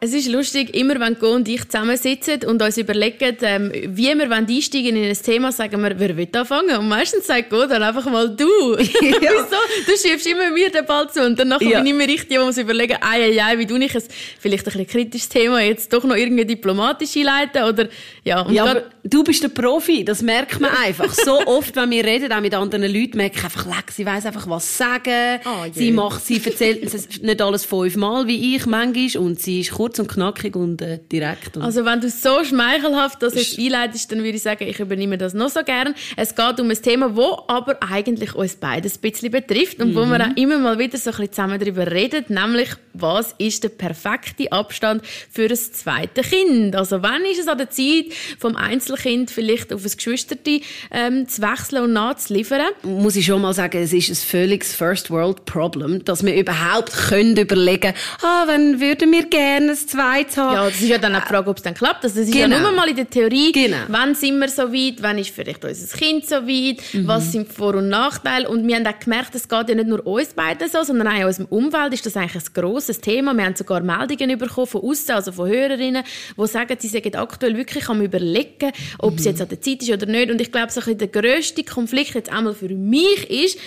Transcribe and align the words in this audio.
Es 0.00 0.12
ist 0.12 0.28
lustig, 0.28 0.76
immer 0.76 1.00
wenn 1.00 1.18
Go 1.18 1.32
und 1.34 1.48
ich 1.48 1.68
zusammensitzen 1.68 2.44
und 2.44 2.62
uns 2.62 2.78
überlegen, 2.78 3.36
ähm, 3.42 3.72
wie 3.72 4.14
wir 4.14 4.30
einsteigen 4.30 4.94
in 4.94 5.10
ein 5.10 5.16
Thema, 5.20 5.50
sagen 5.50 5.82
wir, 5.82 5.98
wer 5.98 6.16
will 6.16 6.28
anfangen? 6.32 6.76
Und 6.76 6.88
meistens 6.88 7.26
sagt 7.26 7.50
Go 7.50 7.66
dann 7.66 7.82
einfach 7.82 8.04
mal 8.08 8.28
du. 8.28 8.76
Ja. 8.76 8.78
Wieso? 9.00 9.56
Du 9.86 9.96
schiebst 10.00 10.24
immer 10.28 10.50
mir 10.50 10.70
den 10.70 10.86
Ball 10.86 11.10
zu 11.10 11.26
und 11.26 11.36
dann 11.36 11.48
ja. 11.60 11.80
bin 11.80 11.86
ich 11.86 11.94
mir 11.94 12.06
richtig, 12.06 12.28
die 12.28 12.38
muss 12.38 12.56
überlegen, 12.58 12.96
ei, 13.00 13.24
ei, 13.24 13.42
ei, 13.42 13.58
wie 13.58 13.66
du 13.66 13.76
ich 13.76 13.92
ein 13.92 14.02
vielleicht 14.38 14.68
ein 14.68 14.72
bisschen 14.72 14.86
kritisches 14.86 15.28
Thema 15.28 15.60
jetzt 15.62 15.92
doch 15.92 16.04
noch 16.04 16.14
irgendwie 16.14 16.44
diplomatisch 16.44 17.16
einleiten 17.16 17.64
oder 17.64 17.88
ja. 18.22 18.48
ja, 18.50 18.82
du 19.08 19.24
bist 19.24 19.42
der 19.42 19.48
Profi, 19.48 20.04
das 20.04 20.22
merkt 20.22 20.60
man 20.60 20.70
einfach. 20.84 21.12
so 21.12 21.40
oft, 21.46 21.74
wenn 21.76 21.90
wir 21.90 22.04
reden, 22.04 22.32
auch 22.32 22.40
mit 22.40 22.54
anderen 22.54 22.92
Leuten, 22.92 23.16
merke 23.16 23.38
ich 23.38 23.44
einfach, 23.44 23.66
leck, 23.66 23.90
sie 23.90 24.06
weiss 24.06 24.26
einfach 24.26 24.48
was 24.48 24.76
sagen. 24.76 25.40
Oh, 25.44 25.66
sie 25.72 25.92
macht, 25.92 26.24
sie 26.24 26.40
erzählt 26.44 27.22
nicht 27.22 27.42
alles 27.42 27.64
fünfmal 27.64 28.26
wie 28.26 28.56
ich 28.56 28.66
manchmal 28.66 28.88
und 29.22 29.40
sie 29.40 29.60
ist 29.60 29.72
kurz 29.72 29.98
und 29.98 30.08
knackig 30.08 30.56
und 30.56 30.80
äh, 30.82 30.98
direkt. 31.10 31.56
Und 31.56 31.62
also 31.62 31.84
wenn 31.84 32.00
du 32.00 32.08
so 32.08 32.44
schmeichelhaft 32.44 33.22
das 33.22 33.34
jetzt 33.34 33.58
einleitest, 33.58 34.10
dann 34.10 34.18
würde 34.20 34.36
ich 34.36 34.42
sagen, 34.42 34.66
ich 34.66 34.80
übernehme 34.80 35.18
das 35.18 35.34
noch 35.34 35.50
so 35.50 35.62
gern. 35.62 35.94
Es 36.16 36.34
geht 36.34 36.60
um 36.60 36.70
ein 36.70 36.82
Thema, 36.82 37.16
wo 37.16 37.42
aber 37.48 37.78
eigentlich 37.82 38.34
uns 38.34 38.56
beides 38.56 38.96
ein 38.96 39.00
bisschen 39.00 39.30
betrifft 39.30 39.80
und 39.80 39.90
mhm. 39.90 39.94
wo 39.94 40.06
wir 40.06 40.20
auch 40.20 40.36
immer 40.36 40.58
mal 40.58 40.78
wieder 40.78 40.98
so 40.98 41.10
ein 41.10 41.16
bisschen 41.16 41.32
zusammen 41.32 41.60
darüber 41.60 41.90
reden, 41.90 42.24
nämlich 42.28 42.70
was 42.94 43.34
ist 43.38 43.62
der 43.64 43.68
perfekte 43.68 44.50
Abstand 44.50 45.02
für 45.06 45.44
ein 45.44 45.56
zweites 45.56 46.30
Kind? 46.30 46.74
Also 46.74 47.02
wann 47.02 47.24
ist 47.24 47.38
es 47.38 47.48
an 47.48 47.58
der 47.58 47.70
Zeit, 47.70 48.06
vom 48.38 48.56
Einzelkind 48.98 49.30
vielleicht 49.30 49.72
auf 49.72 49.84
ein 49.84 49.90
Geschwisterte 49.90 50.60
ähm, 50.90 51.28
zu 51.28 51.42
wechseln 51.42 51.84
und 51.84 51.92
nachzuliefern? 51.92 52.72
Muss 52.82 53.16
ich 53.16 53.26
schon 53.26 53.42
mal 53.42 53.54
sagen, 53.54 53.82
es 53.82 53.92
ist 53.92 54.10
ein 54.10 54.14
völliges 54.14 54.74
First 54.74 55.10
World 55.10 55.44
Problem, 55.44 56.04
dass 56.04 56.24
wir 56.24 56.34
überhaupt 56.34 56.92
können 56.92 57.36
überlegen, 57.36 57.94
ah, 58.22 58.44
wenn 58.46 58.80
würden 58.80 59.12
wir 59.12 59.26
gerne 59.26 59.72
ein 59.72 59.76
zweites 59.76 60.36
haben. 60.36 60.54
Ja, 60.54 60.64
das 60.66 60.80
ist 60.80 60.88
ja 60.88 60.98
dann 60.98 61.14
auch 61.14 61.22
die 61.22 61.28
Frage, 61.28 61.50
ob 61.50 61.56
es 61.56 61.62
dann 61.62 61.74
klappt. 61.74 62.04
Also, 62.04 62.20
das 62.20 62.28
ist 62.28 62.34
genau. 62.34 62.56
ja 62.56 62.62
nur 62.62 62.72
mal 62.72 62.88
in 62.88 62.96
der 62.96 63.08
Theorie, 63.08 63.52
genau. 63.52 63.76
wann 63.88 64.14
sind 64.14 64.38
wir 64.38 64.48
so 64.48 64.72
weit, 64.72 64.96
wann 65.00 65.18
ist 65.18 65.30
vielleicht 65.30 65.64
unser 65.64 65.96
Kind 65.96 66.26
so 66.26 66.36
weit, 66.36 66.82
mhm. 66.92 67.06
was 67.06 67.32
sind 67.32 67.52
Vor- 67.52 67.76
und 67.76 67.88
Nachteile. 67.88 68.48
Und 68.48 68.66
wir 68.66 68.76
haben 68.76 68.86
auch 68.86 68.98
gemerkt, 68.98 69.34
es 69.34 69.48
geht 69.48 69.68
ja 69.68 69.74
nicht 69.74 69.88
nur 69.88 70.06
uns 70.06 70.28
beiden 70.28 70.68
so, 70.68 70.82
sondern 70.82 71.08
auch 71.08 71.18
in 71.18 71.24
unserem 71.24 71.46
Umfeld 71.46 71.94
ist 71.94 72.06
das 72.06 72.16
eigentlich 72.16 72.42
ein 72.42 72.52
grosses 72.54 73.00
Thema. 73.00 73.34
Wir 73.34 73.44
haben 73.44 73.56
sogar 73.56 73.80
Meldungen 73.80 74.38
bekommen 74.38 74.66
von 74.66 74.82
außen, 74.82 75.14
also 75.14 75.32
von 75.32 75.48
Hörerinnen, 75.48 76.04
die 76.36 76.46
sagen, 76.46 76.76
sie 76.78 76.88
sind 76.88 77.16
aktuell 77.16 77.56
wirklich 77.56 77.88
am 77.88 78.00
überlegen, 78.02 78.72
ob 78.98 79.12
mhm. 79.12 79.18
es 79.18 79.24
jetzt 79.24 79.40
an 79.40 79.48
der 79.48 79.60
Zeit 79.60 79.82
ist 79.82 79.90
oder 79.90 80.06
nicht. 80.06 80.30
Und 80.30 80.40
ich 80.40 80.52
glaube, 80.52 80.72
so 80.72 80.80
der 80.80 81.08
grösste 81.08 81.64
Konflikt 81.64 82.14
jetzt 82.14 82.30
einmal 82.30 82.54
für 82.54 82.68
mich 82.68 83.30
ist, 83.30 83.58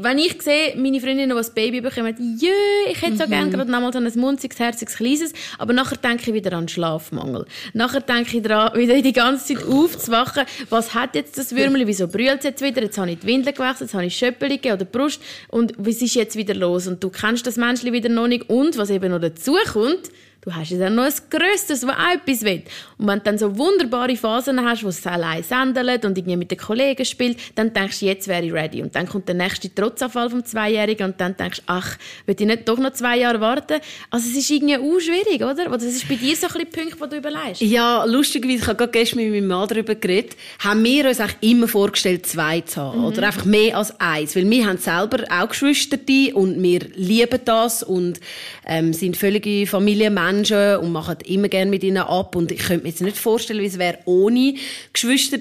wenn 0.00 0.18
ich 0.18 0.40
sehe, 0.42 0.74
meine 0.76 1.00
Freundinnen, 1.00 1.30
die 1.30 1.36
ein 1.36 1.54
Baby 1.54 1.80
bekommen, 1.80 2.38
jö, 2.40 2.48
ich 2.90 3.00
hätte 3.02 3.16
so 3.16 3.24
mhm. 3.24 3.30
gerne 3.30 3.50
gerade 3.50 3.70
nochmal 3.70 3.92
so 3.92 3.98
ein 3.98 4.10
munziges, 4.16 4.58
herziges, 4.58 4.96
kleines, 4.96 5.32
aber 5.58 5.72
nachher 5.72 5.96
denke 5.96 6.30
ich 6.30 6.34
wieder 6.34 6.52
an 6.52 6.68
Schlafmangel. 6.68 7.46
Nachher 7.72 8.00
denke 8.00 8.36
ich 8.36 8.42
daran, 8.42 8.76
wieder 8.78 9.00
die 9.00 9.12
ganze 9.12 9.54
Zeit 9.54 9.66
aufzuwachen. 9.66 10.44
Was 10.70 10.94
hat 10.94 11.14
jetzt 11.14 11.38
das 11.38 11.54
Würmli? 11.54 11.86
Wieso 11.86 12.08
brüllt 12.08 12.38
es 12.38 12.44
jetzt 12.44 12.62
wieder? 12.62 12.82
Jetzt 12.82 12.98
habe 12.98 13.10
ich 13.10 13.18
die 13.20 13.26
Windel 13.26 13.52
gewechselt, 13.52 13.82
jetzt 13.82 13.94
habe 13.94 14.06
ich 14.06 14.16
Schöppelige 14.16 14.72
oder 14.72 14.84
Brust. 14.84 15.20
Und 15.48 15.74
was 15.78 16.02
ist 16.02 16.14
jetzt 16.14 16.36
wieder 16.36 16.54
los? 16.54 16.86
Und 16.86 17.02
du 17.02 17.10
kennst 17.10 17.46
das 17.46 17.56
Menschli 17.56 17.92
wieder 17.92 18.08
noch 18.08 18.28
nicht. 18.28 18.48
Und 18.48 18.76
was 18.78 18.90
eben 18.90 19.10
noch 19.10 19.20
dazu 19.20 19.56
kommt, 19.72 20.10
Du 20.46 20.54
hast 20.54 20.70
ja 20.70 20.88
noch 20.88 21.02
ein 21.02 21.12
Grösstes, 21.28 21.80
das 21.80 21.84
auch 21.84 22.14
etwas 22.14 22.42
will. 22.44 22.62
Und 22.98 23.08
wenn 23.08 23.18
du 23.18 23.24
dann 23.24 23.36
so 23.36 23.58
wunderbare 23.58 24.14
Phasen 24.14 24.64
hast, 24.64 24.84
wo 24.84 24.88
es 24.90 25.04
allein 25.04 25.42
sendelt 25.42 26.04
und 26.04 26.16
irgendwie 26.16 26.36
mit 26.36 26.52
den 26.52 26.58
Kollegen 26.58 27.04
spielt, 27.04 27.36
dann 27.56 27.74
denkst 27.74 27.98
du, 27.98 28.06
jetzt 28.06 28.28
wäre 28.28 28.44
ich 28.44 28.52
ready. 28.52 28.80
Und 28.80 28.94
dann 28.94 29.08
kommt 29.08 29.26
der 29.26 29.34
nächste 29.34 29.74
Trotzanfall 29.74 30.30
vom 30.30 30.44
Zweijährigen 30.44 31.10
und 31.10 31.20
dann 31.20 31.36
denkst 31.36 31.58
du, 31.58 31.62
ach, 31.66 31.98
will 32.26 32.36
ich 32.38 32.46
nicht 32.46 32.68
doch 32.68 32.78
noch 32.78 32.92
zwei 32.92 33.18
Jahre 33.18 33.40
warten? 33.40 33.80
Also 34.08 34.30
es 34.30 34.36
ist 34.36 34.48
irgendwie 34.48 34.76
auch 34.76 35.00
schwierig, 35.00 35.42
oder? 35.42 35.66
Oder 35.66 35.78
das 35.78 35.86
ist 35.86 36.08
bei 36.08 36.14
dir 36.14 36.36
so 36.36 36.46
ein 36.46 36.52
bisschen 36.52 36.70
Punkt, 36.70 37.00
wo 37.00 37.06
du 37.06 37.16
überlegst. 37.16 37.60
Ja, 37.60 38.04
lustigerweise, 38.04 38.58
ich 38.58 38.66
habe 38.68 38.76
gerade 38.76 38.92
gestern 38.92 39.18
mit 39.18 39.32
meinem 39.32 39.48
Mann 39.48 39.66
darüber 39.66 39.96
geredet, 39.96 40.36
haben 40.60 40.84
wir 40.84 41.08
uns 41.08 41.18
eigentlich 41.18 41.50
immer 41.50 41.66
vorgestellt, 41.66 42.24
zwei 42.24 42.60
zu 42.60 42.82
haben. 42.82 43.00
Mhm. 43.00 43.04
Oder 43.06 43.26
einfach 43.26 43.46
mehr 43.46 43.76
als 43.76 43.98
eins. 43.98 44.36
Weil 44.36 44.48
wir 44.48 44.64
haben 44.64 44.78
selber 44.78 45.24
auch 45.28 45.48
Geschwister 45.48 45.98
und 46.34 46.62
wir 46.62 46.82
lieben 46.94 47.40
das 47.44 47.82
und 47.82 48.20
ähm, 48.64 48.92
sind 48.92 49.16
völlige 49.16 49.66
Familienmenschen 49.66 50.35
Menschen 50.36 50.76
und 50.76 50.92
machen 50.92 51.16
immer 51.26 51.48
gerne 51.48 51.70
mit 51.70 51.82
ihnen 51.82 51.98
ab. 51.98 52.36
Und 52.36 52.52
ich 52.52 52.60
könnte 52.60 52.84
mir 52.84 52.90
jetzt 52.90 53.02
nicht 53.02 53.16
vorstellen, 53.16 53.60
wie 53.60 53.66
es 53.66 53.78
wäre 53.78 53.98
ohne 54.04 54.54
Geschwister. 54.92 55.38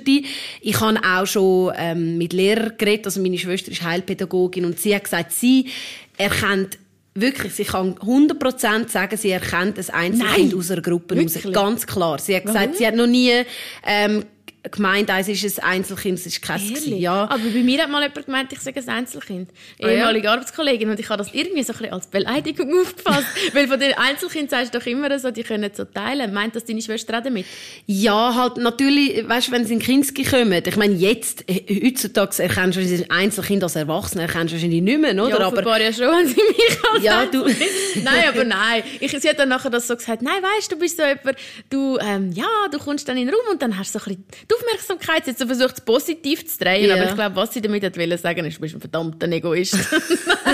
Ich 0.62 0.80
habe 0.80 1.00
auch 1.04 1.26
schon 1.26 1.74
ähm, 1.78 2.18
mit 2.18 2.34
Lehrern 2.34 2.74
geredet. 2.78 3.06
Also 3.06 3.22
meine 3.22 3.38
Schwester 3.38 3.72
ist 3.72 3.84
Heilpädagogin 3.84 4.66
und 4.66 4.80
sie 4.80 4.96
hat 4.96 5.04
gesagt, 5.04 5.32
sie 5.32 5.68
erkennt 6.18 6.78
wirklich, 7.14 7.54
sie 7.54 7.64
kann 7.64 7.96
100% 7.96 8.90
sagen, 8.90 9.18
sie 9.18 9.32
erkennt 9.32 9.78
ein 9.78 9.90
Einzelkind 9.90 10.50
Nein. 10.52 10.60
aus 10.60 10.72
einer 10.72 10.82
Gruppe 10.82 11.20
raus. 11.20 11.38
Ganz 11.52 11.88
klar. 11.88 12.20
Sie 12.20 12.36
hat 12.36 12.46
gesagt, 12.46 12.66
Warum? 12.66 12.78
sie 12.78 12.88
hat 12.88 12.96
noch 12.96 13.08
nie 13.08 13.32
ähm, 13.86 14.26
gemeint, 14.72 15.10
eins 15.10 15.28
ist 15.28 15.62
ein 15.62 15.66
Einzelkind, 15.66 16.20
es 16.20 16.26
ist 16.26 16.42
kein 16.42 16.62
ja. 16.98 17.24
Aber 17.24 17.38
bei 17.38 17.64
mir 17.64 17.82
hat 17.84 17.90
mal 17.90 18.02
jemand 18.02 18.26
gemeint, 18.26 18.54
ich 18.54 18.60
sage 18.60 18.80
ein 18.80 18.90
Einzelkind. 18.90 19.50
Ah, 19.82 19.88
Ehemalige 19.88 20.26
ja? 20.26 20.34
Arbeitskollegin. 20.34 20.90
Und 20.90 21.00
ich 21.00 21.10
habe 21.10 21.24
das 21.24 21.34
irgendwie 21.34 21.64
so 21.64 21.74
ein 21.74 21.80
bisschen 21.80 21.94
als 21.94 22.08
Beleidigung 22.08 22.72
aufgefasst. 22.82 23.28
Weil 23.54 23.68
von 23.68 23.80
den 23.80 23.94
Einzelkind 23.94 24.50
sagst 24.50 24.74
du 24.74 24.80
doch 24.80 24.86
immer 24.86 25.18
so, 25.20 25.32
die 25.32 25.44
können 25.44 25.72
so 25.74 25.86
teilen. 25.86 26.34
Meint 26.34 26.56
das 26.56 26.66
deine 26.66 26.82
Schwester 26.82 27.18
auch 27.18 27.24
damit? 27.24 27.46
Ja, 27.86 28.36
halt 28.36 28.58
natürlich, 28.58 29.28
weißt 29.28 29.48
du, 29.48 29.52
wenn 29.52 29.66
sie 29.66 29.74
in 29.74 29.80
Kinski 29.80 30.24
kommen, 30.24 30.64
ich 30.66 30.76
meine, 30.78 30.94
jetzt, 30.94 31.46
heutzutage 31.50 32.44
erkennst 32.44 32.78
du 32.78 32.82
ein 32.82 33.10
Einzelkind 33.10 33.64
als 33.64 33.76
Erwachsener, 33.76 34.24
erkennst 34.24 34.54
du 34.54 34.58
wahrscheinlich 34.58 34.82
nicht 34.82 35.00
mehr, 35.00 35.14
oder? 35.14 35.40
Ja, 35.40 35.48
aber 35.48 35.82
ja 35.82 35.94
schon, 35.94 36.06
wenn 36.06 36.28
sie 36.28 36.36
mich 36.36 36.78
als 36.94 37.04
ja, 37.04 37.26
du 37.26 37.46
Nein, 38.04 38.24
aber 38.28 38.44
nein. 38.44 38.84
Ich, 39.00 39.12
sie 39.12 39.30
hat 39.30 39.40
dann 39.40 39.50
nachher 39.50 39.70
das 39.70 39.88
so 39.88 39.96
gesagt, 39.96 40.22
nein, 40.22 40.42
weißt 40.42 40.72
du, 40.72 40.78
bist 40.78 40.98
so 40.98 41.04
jemand, 41.04 41.38
du, 41.70 41.98
ähm, 42.00 42.32
ja, 42.32 42.46
du 42.72 42.78
kommst 42.80 43.08
dann 43.08 43.18
in 43.18 43.28
den 43.28 43.36
Raum 43.36 43.54
und 43.54 43.62
dann 43.62 43.78
hast 43.78 43.94
du 43.96 44.00
so 44.00 44.06
ein 44.06 44.16
bisschen 44.16 44.48
Aufmerksamkeit. 44.56 45.28
Jetzt 45.28 45.44
versucht 45.44 45.76
es 45.76 45.82
positiv 45.82 46.48
zu 46.48 46.58
drehen, 46.58 46.86
yeah. 46.86 46.96
aber 46.96 47.10
ich 47.10 47.16
glaube, 47.16 47.36
was 47.36 47.54
sie 47.54 47.62
damit 47.62 47.84
wollte 47.84 48.18
sagen, 48.18 48.46
ist, 48.46 48.58
du 48.58 48.62
bist 48.62 48.76
ein 48.76 48.82
verdammter 48.82 49.28
Egoist. 49.28 49.74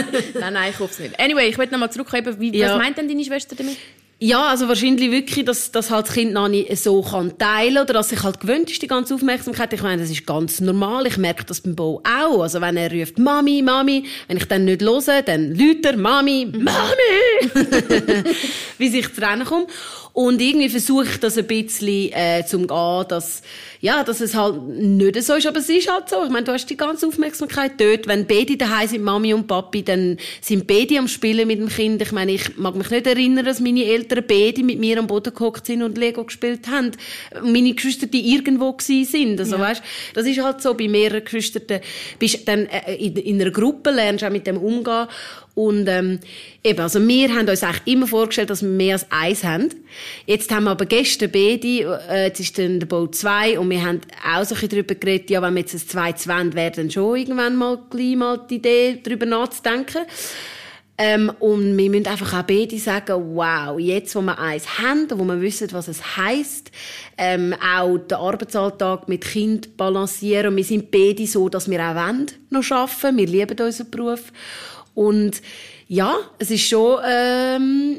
nein, 0.40 0.54
nein, 0.54 0.72
ich 0.72 0.80
hoffe 0.80 0.94
es 0.94 1.00
nicht. 1.00 1.20
Anyway, 1.20 1.50
ich 1.50 1.58
möchte 1.58 1.74
nochmal 1.74 1.92
zurückkommen. 1.92 2.40
Wie, 2.40 2.58
ja. 2.58 2.72
Was 2.72 2.78
meint 2.78 2.98
denn 2.98 3.08
deine 3.08 3.24
Schwester 3.24 3.56
damit? 3.56 3.78
Ja, 4.24 4.50
also 4.50 4.68
wahrscheinlich 4.68 5.10
wirklich, 5.10 5.46
dass, 5.46 5.72
dass 5.72 5.90
halt 5.90 6.08
das 6.08 6.14
Kind 6.14 6.34
noch 6.34 6.48
nicht 6.48 6.78
so 6.78 7.02
kann 7.02 7.36
teilen 7.40 7.80
oder 7.80 7.94
dass 7.94 8.10
sich 8.10 8.22
halt 8.22 8.40
gewöhnt 8.40 8.70
ist, 8.70 8.80
die 8.80 8.86
ganze 8.86 9.16
Aufmerksamkeit. 9.16 9.74
Ich 9.74 9.82
meine, 9.82 10.00
das 10.00 10.12
ist 10.12 10.28
ganz 10.28 10.62
normal. 10.62 11.08
Ich 11.08 11.18
merke 11.18 11.44
das 11.44 11.62
beim 11.62 11.76
Bo 11.76 12.04
auch. 12.04 12.44
Also 12.44 12.62
wenn 12.62 12.78
er 12.78 12.92
ruft 12.92 13.18
Mami, 13.18 13.64
Mami, 13.64 14.06
wenn 14.28 14.38
ich 14.38 14.46
dann 14.46 14.66
nicht 14.66 14.84
höre, 14.84 15.24
dann 15.24 15.56
Lüter, 15.56 15.98
Mami, 15.98 16.46
Mami! 16.54 17.52
Wie 18.78 18.96
ich 18.96 19.12
zu 19.12 19.22
Rennen 19.22 19.44
komme. 19.44 19.66
Und 20.14 20.40
irgendwie 20.40 20.70
versuche 20.70 21.06
ich 21.06 21.20
das 21.20 21.40
ein 21.40 21.48
bisschen 21.48 22.12
äh, 22.12 22.46
zum 22.46 22.68
gehen, 22.68 23.08
dass, 23.08 23.42
ja, 23.82 24.04
dass 24.04 24.22
es 24.22 24.36
halt 24.36 24.62
nicht 24.62 25.22
so 25.24 25.34
ist, 25.34 25.48
aber 25.48 25.58
es 25.58 25.68
ist 25.68 25.92
halt 25.92 26.08
so. 26.08 26.24
Ich 26.24 26.30
meine, 26.30 26.46
du 26.46 26.52
hast 26.52 26.70
die 26.70 26.78
ganze 26.78 27.08
Aufmerksamkeit 27.08 27.74
dort. 27.82 28.08
Wenn 28.08 28.28
beide 28.28 28.56
daheim 28.56 28.88
sind, 28.88 29.04
Mami 29.04 29.34
und 29.34 29.48
Papi, 29.48 29.82
dann 29.84 30.18
sind 30.40 30.68
beide 30.68 31.00
am 31.00 31.08
Spielen 31.08 31.48
mit 31.48 31.60
dem 31.60 31.68
Kind. 31.68 32.00
Ich 32.00 32.12
meine, 32.12 32.32
ich 32.32 32.58
mag 32.58 32.76
mich 32.76 32.92
nicht 32.92 33.08
erinnern, 33.08 33.44
dass 33.44 33.60
meine 33.60 33.84
Eltern 33.84 34.24
beide 34.28 34.64
mit 34.64 34.80
mir 34.80 35.00
am 35.00 35.08
Boden 35.08 35.34
gehockt 35.34 35.66
sind 35.66 35.82
und 35.82 35.98
Lego 35.98 36.24
gespielt 36.24 36.68
haben. 36.68 36.92
Meine 37.44 37.74
Geschwister, 37.74 38.06
die 38.06 38.34
irgendwo 38.36 38.72
gewesen 38.72 39.12
sind. 39.12 39.40
Also, 39.40 39.56
ja. 39.56 39.62
weißt, 39.62 39.82
das 40.14 40.28
ist 40.28 40.44
halt 40.44 40.62
so, 40.62 40.76
bei 40.76 40.88
mehreren 40.88 41.26
Geschwistern 41.26 41.82
bist 42.20 42.48
dann 42.48 42.68
äh, 42.68 42.94
in, 42.96 43.16
in 43.16 43.42
einer 43.42 43.50
Gruppe, 43.50 43.90
lernst 43.90 44.24
auch 44.24 44.30
mit 44.30 44.46
dem 44.46 44.58
umgehen. 44.58 45.08
Und 45.54 45.88
ähm, 45.90 46.20
eben, 46.64 46.80
also 46.80 47.06
wir 47.06 47.36
haben 47.36 47.50
uns 47.50 47.64
eigentlich 47.64 47.94
immer 47.94 48.08
vorgestellt, 48.08 48.50
dass 48.50 48.62
wir 48.62 48.70
mehr 48.70 48.94
als 48.94 49.06
eins 49.10 49.44
haben. 49.44 49.70
Jetzt 50.26 50.50
haben 50.52 50.64
wir 50.64 50.72
aber 50.72 50.86
gestern 50.86 51.30
beide, 51.30 52.00
äh, 52.10 52.28
jetzt 52.28 52.40
ist 52.40 52.58
dann 52.58 52.80
der 52.80 52.88
Bau 52.88 53.08
2 53.08 53.60
und 53.60 53.68
wir 53.72 53.84
haben 53.84 54.02
auch 54.24 54.44
so 54.44 54.54
ein 54.54 54.70
darüber 54.70 54.94
geredet, 54.94 55.32
ja, 55.32 55.42
wenn 55.42 55.56
wir 55.56 55.62
jetzt 55.62 55.74
ein 55.74 55.80
zweites 55.80 56.28
wollen, 56.28 56.54
wäre 56.54 56.72
dann 56.72 56.92
schon 56.92 57.18
irgendwann 57.18 57.56
mal 57.56 57.80
gleich 57.90 58.16
mal 58.16 58.46
die 58.50 58.56
Idee, 58.56 59.00
darüber 59.02 59.26
nachzudenken. 59.26 60.02
Ähm, 60.98 61.32
und 61.40 61.76
wir 61.78 61.90
müssen 61.90 62.06
einfach 62.06 62.32
auch 62.40 62.44
beide 62.44 62.78
sagen, 62.78 63.36
wow, 63.36 63.80
jetzt, 63.80 64.14
wo 64.16 64.22
wir 64.22 64.38
eins 64.38 64.78
haben, 64.78 65.08
wo 65.10 65.24
wir 65.24 65.42
wissen, 65.42 65.72
was 65.72 65.88
es 65.88 66.16
heisst, 66.16 66.70
ähm, 67.18 67.56
auch 67.56 67.98
den 67.98 68.20
Arbeitsalltag 68.20 69.10
mit 69.10 69.24
Kind 69.24 69.78
balancieren. 69.78 70.56
wir 70.56 70.64
sind 70.64 70.92
beide 70.92 71.26
so, 71.26 71.50
dass 71.50 71.68
wir 71.68 71.80
auch 71.80 71.96
wollen, 71.96 72.30
noch 72.52 72.70
arbeiten. 72.70 73.18
Wir 73.18 73.26
lieben 73.26 73.60
unseren 73.60 73.90
Beruf. 73.90 74.32
Und 74.94 75.42
ja, 75.88 76.18
es 76.38 76.52
ist 76.52 76.68
schon 76.68 77.00
ähm, 77.04 77.96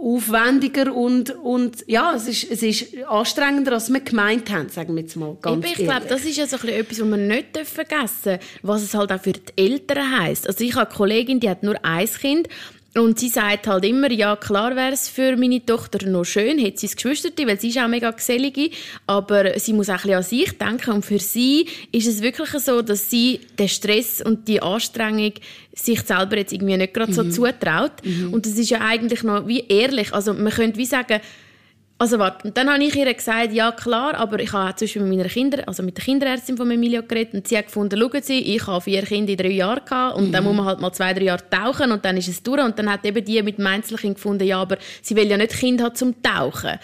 aufwendiger 0.00 0.94
und, 0.94 1.30
und 1.30 1.84
ja, 1.86 2.14
es 2.14 2.28
ist, 2.28 2.50
es 2.50 2.62
ist 2.62 3.04
anstrengender, 3.06 3.72
als 3.72 3.92
wir 3.92 4.00
gemeint 4.00 4.50
haben, 4.50 4.68
sagen 4.68 4.94
wir 4.94 5.02
jetzt 5.02 5.16
mal 5.16 5.36
ganz 5.40 5.64
Ich 5.66 5.74
glaube, 5.74 6.06
das 6.08 6.24
ist 6.24 6.36
ja 6.36 6.46
so 6.46 6.56
ein 6.56 6.68
etwas, 6.68 7.00
was 7.00 7.08
wir 7.08 7.16
nicht 7.16 7.58
vergessen 7.64 8.22
dürfen, 8.24 8.38
was 8.62 8.82
es 8.82 8.94
halt 8.94 9.12
auch 9.12 9.20
für 9.20 9.32
die 9.32 9.42
Eltern 9.56 10.20
heisst. 10.20 10.46
Also 10.46 10.62
ich 10.64 10.74
habe 10.74 10.88
eine 10.88 10.96
Kollegin, 10.96 11.40
die 11.40 11.50
hat 11.50 11.62
nur 11.62 11.84
ein 11.84 12.06
Kind 12.06 12.48
und 12.94 13.18
sie 13.18 13.28
sagt 13.28 13.66
halt 13.66 13.84
immer, 13.84 14.10
ja, 14.10 14.34
klar 14.34 14.74
wäre 14.74 14.92
es 14.92 15.08
für 15.08 15.36
meine 15.36 15.64
Tochter 15.64 16.06
noch 16.08 16.24
schön, 16.24 16.58
hätte 16.58 16.78
sie 16.78 16.86
es 16.86 16.96
Geschwister, 16.96 17.30
weil 17.46 17.60
sie 17.60 17.68
ist 17.68 17.78
auch 17.78 17.86
mega 17.86 18.10
gesellige, 18.10 18.70
aber 19.06 19.58
sie 19.58 19.74
muss 19.74 19.88
auch 19.88 19.94
ein 19.94 20.00
bisschen 20.00 20.14
an 20.14 20.22
sich 20.22 20.58
denken 20.58 20.90
und 20.92 21.04
für 21.04 21.18
sie 21.18 21.66
ist 21.92 22.06
es 22.06 22.22
wirklich 22.22 22.50
so, 22.50 22.80
dass 22.82 23.10
sie 23.10 23.40
den 23.58 23.68
Stress 23.68 24.22
und 24.22 24.48
die 24.48 24.62
Anstrengung 24.62 25.34
sich 25.74 26.00
selber 26.00 26.38
jetzt 26.38 26.52
irgendwie 26.52 26.76
nicht 26.76 26.94
gerade 26.94 27.12
mhm. 27.12 27.14
so 27.14 27.24
zutraut. 27.30 27.92
Mhm. 28.04 28.32
Und 28.32 28.46
das 28.46 28.54
ist 28.54 28.70
ja 28.70 28.80
eigentlich 28.80 29.22
noch 29.22 29.46
wie 29.46 29.64
ehrlich, 29.68 30.12
also 30.14 30.32
man 30.32 30.52
könnte 30.52 30.78
wie 30.78 30.86
sagen, 30.86 31.20
also 32.00 32.20
warte, 32.20 32.46
und 32.46 32.56
dann 32.56 32.72
habe 32.72 32.82
ich 32.84 32.94
ihr 32.94 33.12
gesagt, 33.12 33.52
ja 33.52 33.72
klar, 33.72 34.14
aber 34.14 34.38
ich 34.38 34.52
habe 34.52 34.72
zum 34.76 34.86
Beispiel 34.86 35.02
mit 35.02 35.16
meiner 35.18 35.28
Kinder, 35.28 35.66
also 35.66 35.82
mit 35.82 35.96
der 35.96 36.04
Kinderärztin 36.04 36.56
von 36.56 36.70
Emilio 36.70 37.02
geredet 37.02 37.34
und 37.34 37.48
sie 37.48 37.58
hat 37.58 37.66
gefunden, 37.66 37.98
schauen 37.98 38.22
Sie, 38.22 38.38
ich 38.38 38.64
habe 38.68 38.80
vier 38.80 39.02
Kinder 39.02 39.32
in 39.32 39.36
drei 39.36 39.48
Jahren 39.48 39.84
gehabt 39.84 40.16
und 40.16 40.28
mhm. 40.28 40.32
dann 40.32 40.44
muss 40.44 40.54
man 40.54 40.66
halt 40.66 40.80
mal 40.80 40.92
zwei, 40.92 41.12
drei 41.12 41.24
Jahre 41.24 41.42
tauchen 41.50 41.90
und 41.90 42.04
dann 42.04 42.16
ist 42.16 42.28
es 42.28 42.40
durch 42.40 42.62
und 42.62 42.78
dann 42.78 42.90
hat 42.90 43.04
eben 43.04 43.24
die 43.24 43.42
mit 43.42 43.58
dem 43.58 43.66
Einzelkind 43.66 44.14
gefunden, 44.14 44.44
ja, 44.44 44.60
aber 44.60 44.78
sie 45.02 45.16
will 45.16 45.28
ja 45.28 45.36
nicht 45.36 45.58
Kind 45.58 45.82
haben 45.82 45.96
zum 45.96 46.22
Tauchen. 46.22 46.78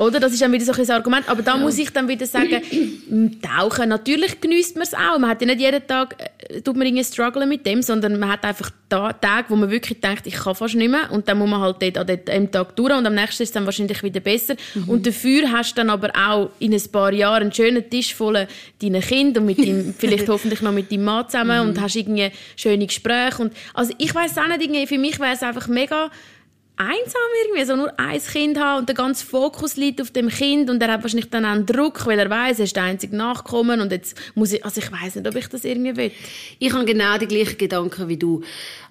Oder? 0.00 0.18
Das 0.18 0.32
ist 0.32 0.40
dann 0.40 0.50
wieder 0.50 0.64
so 0.64 0.72
ein 0.72 0.90
Argument. 0.90 1.28
Aber 1.28 1.42
da 1.42 1.56
ja. 1.56 1.60
muss 1.60 1.76
ich 1.76 1.90
dann 1.90 2.08
wieder 2.08 2.24
sagen, 2.24 2.62
Tauchen, 3.42 3.90
natürlich 3.90 4.40
genießt 4.40 4.76
man 4.76 4.84
es 4.84 4.94
auch. 4.94 5.18
Man 5.18 5.28
hat 5.28 5.42
ja 5.42 5.46
nicht 5.46 5.60
jeden 5.60 5.86
Tag, 5.86 6.16
äh, 6.38 6.62
tut 6.62 6.74
man 6.74 6.86
irgendwie 6.86 7.04
strugglen 7.04 7.46
mit 7.46 7.66
dem, 7.66 7.82
sondern 7.82 8.18
man 8.18 8.32
hat 8.32 8.42
einfach 8.44 8.70
Tage, 8.88 9.50
wo 9.50 9.56
man 9.56 9.70
wirklich 9.70 10.00
denkt, 10.00 10.26
ich 10.26 10.34
kann 10.34 10.54
fast 10.54 10.74
nicht 10.74 10.90
mehr. 10.90 11.12
Und 11.12 11.28
dann 11.28 11.36
muss 11.36 11.50
man 11.50 11.60
halt 11.60 11.82
dort 11.82 11.98
an 11.98 12.06
dem 12.06 12.50
Tag 12.50 12.74
durch 12.76 12.94
und 12.94 13.06
am 13.06 13.14
nächsten 13.14 13.42
ist 13.42 13.50
es 13.50 13.52
dann 13.52 13.66
wahrscheinlich 13.66 14.02
wieder 14.02 14.20
besser. 14.20 14.54
Mhm. 14.74 14.88
Und 14.88 15.06
dafür 15.06 15.52
hast 15.52 15.72
du 15.72 15.76
dann 15.76 15.90
aber 15.90 16.10
auch 16.16 16.50
in 16.60 16.72
ein 16.72 16.82
paar 16.90 17.12
Jahren 17.12 17.42
einen 17.42 17.52
schönen 17.52 17.88
Tisch 17.90 18.14
voll 18.14 18.48
deiner 18.80 19.00
Kinder 19.00 19.42
und 19.42 19.46
mit 19.48 19.58
deinem, 19.58 19.94
vielleicht 19.98 20.28
hoffentlich 20.28 20.62
noch 20.62 20.72
mit 20.72 20.90
deinem 20.90 21.04
Mann 21.04 21.28
zusammen 21.28 21.62
mhm. 21.62 21.68
und 21.68 21.80
hast 21.80 21.96
irgendwie 21.96 22.30
schöne 22.56 22.86
Gespräche. 22.86 23.42
Und, 23.42 23.52
also 23.74 23.92
ich 23.98 24.14
weiß 24.14 24.38
auch 24.38 24.48
nicht, 24.48 24.88
für 24.88 24.98
mich 24.98 25.20
wäre 25.20 25.34
es 25.34 25.42
einfach 25.42 25.68
mega 25.68 26.10
einsam 26.80 27.20
irgendwie, 27.44 27.64
so 27.64 27.76
nur 27.76 27.92
ein 28.00 28.20
Kind 28.22 28.58
haben 28.58 28.80
und 28.80 28.88
der 28.88 28.96
ganze 28.96 29.26
Fokus 29.26 29.76
liegt 29.76 30.00
auf 30.00 30.10
dem 30.10 30.28
Kind 30.28 30.70
und 30.70 30.82
er 30.82 30.92
hat 30.92 31.02
wahrscheinlich 31.02 31.28
dann 31.28 31.44
auch 31.44 31.50
einen 31.50 31.66
Druck, 31.66 32.06
weil 32.06 32.18
er 32.18 32.30
weiß, 32.30 32.58
er 32.58 32.64
ist 32.64 32.74
der 32.74 32.84
einzige 32.84 33.14
Nachkommen 33.14 33.80
und 33.80 33.92
jetzt 33.92 34.16
muss 34.34 34.52
ich, 34.52 34.64
also 34.64 34.80
ich 34.80 34.90
weiß 34.90 35.16
nicht, 35.16 35.28
ob 35.28 35.36
ich 35.36 35.46
das 35.48 35.64
irgendwie 35.64 35.96
will. 35.96 36.12
Ich 36.58 36.72
habe 36.72 36.86
genau 36.86 37.18
die 37.18 37.26
gleichen 37.26 37.58
Gedanken 37.58 38.08
wie 38.08 38.16
du. 38.16 38.40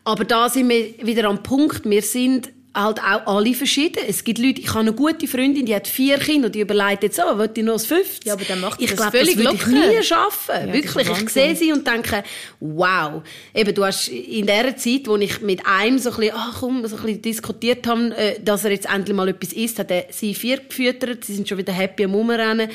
Aber 0.04 0.24
da 0.24 0.50
sind 0.50 0.70
wir 0.70 1.06
wieder 1.06 1.28
am 1.28 1.42
Punkt, 1.42 1.90
wir 1.90 2.02
sind 2.04 2.52
halt 2.76 3.00
auch 3.00 3.26
alle 3.26 3.54
verschieden. 3.54 4.04
Es 4.08 4.24
gibt 4.24 4.38
Leute, 4.40 4.62
ich 4.62 4.70
habe 4.70 4.80
eine 4.80 4.94
gute 4.94 5.28
Freundin, 5.28 5.66
die 5.66 5.74
hat 5.74 5.88
vier 5.88 6.18
Kinder 6.20 6.48
und 6.48 6.56
die 6.56 6.62
überlegt 6.62 7.04
jetzt, 7.04 7.20
oh, 7.20 7.38
will 7.38 7.50
ich 7.54 7.64
noch 7.64 7.74
das 7.74 7.86
fünfte? 7.86 8.28
Ja, 8.28 8.34
aber 8.34 8.46
dann 8.46 8.60
macht 8.60 8.82
ich 8.82 8.90
das 8.90 8.98
glaube, 8.98 9.18
völlig 9.18 9.36
das 9.36 9.46
würde 9.46 9.58
ich 9.58 9.98
nie 9.98 10.04
schaffen. 10.04 10.68
Ja, 10.68 10.74
Wirklich. 10.74 11.10
Ich 11.10 11.30
sehe 11.30 11.56
sie 11.56 11.74
und 11.74 11.86
denke, 11.86 12.24
wow. 12.60 13.24
Eben, 13.54 13.74
du 13.74 13.84
hast 13.84 14.08
in 14.08 14.46
der 14.46 14.78
Zeit, 14.78 15.08
wo 15.08 15.18
ich 15.18 15.42
mit 15.42 15.66
einem 15.66 15.98
so 15.98 16.12
ein 16.12 16.18
bisschen, 16.18 16.36
ach 16.36 16.60
komm, 16.60 16.86
so 16.86 16.96
ein 16.98 17.02
bisschen 17.02 17.22
diskutiert 17.22 17.88
habe, 17.88 18.16
äh, 18.16 18.40
dass 18.40 18.64
er 18.66 18.72
jetzt 18.72 18.90
endlich 18.90 19.16
mal 19.16 19.28
etwas 19.28 19.54
isst, 19.54 19.80
hat 19.80 19.92
er 19.92 20.06
sie 20.12 20.36
vier 20.36 20.58
gefüttert, 20.58 21.26
sie 21.26 21.36
sind 21.36 21.50
schon 21.50 21.58
wieder 21.58 21.74
happy 21.74 22.06
am 22.06 22.14
Rumrennen. 22.14 22.70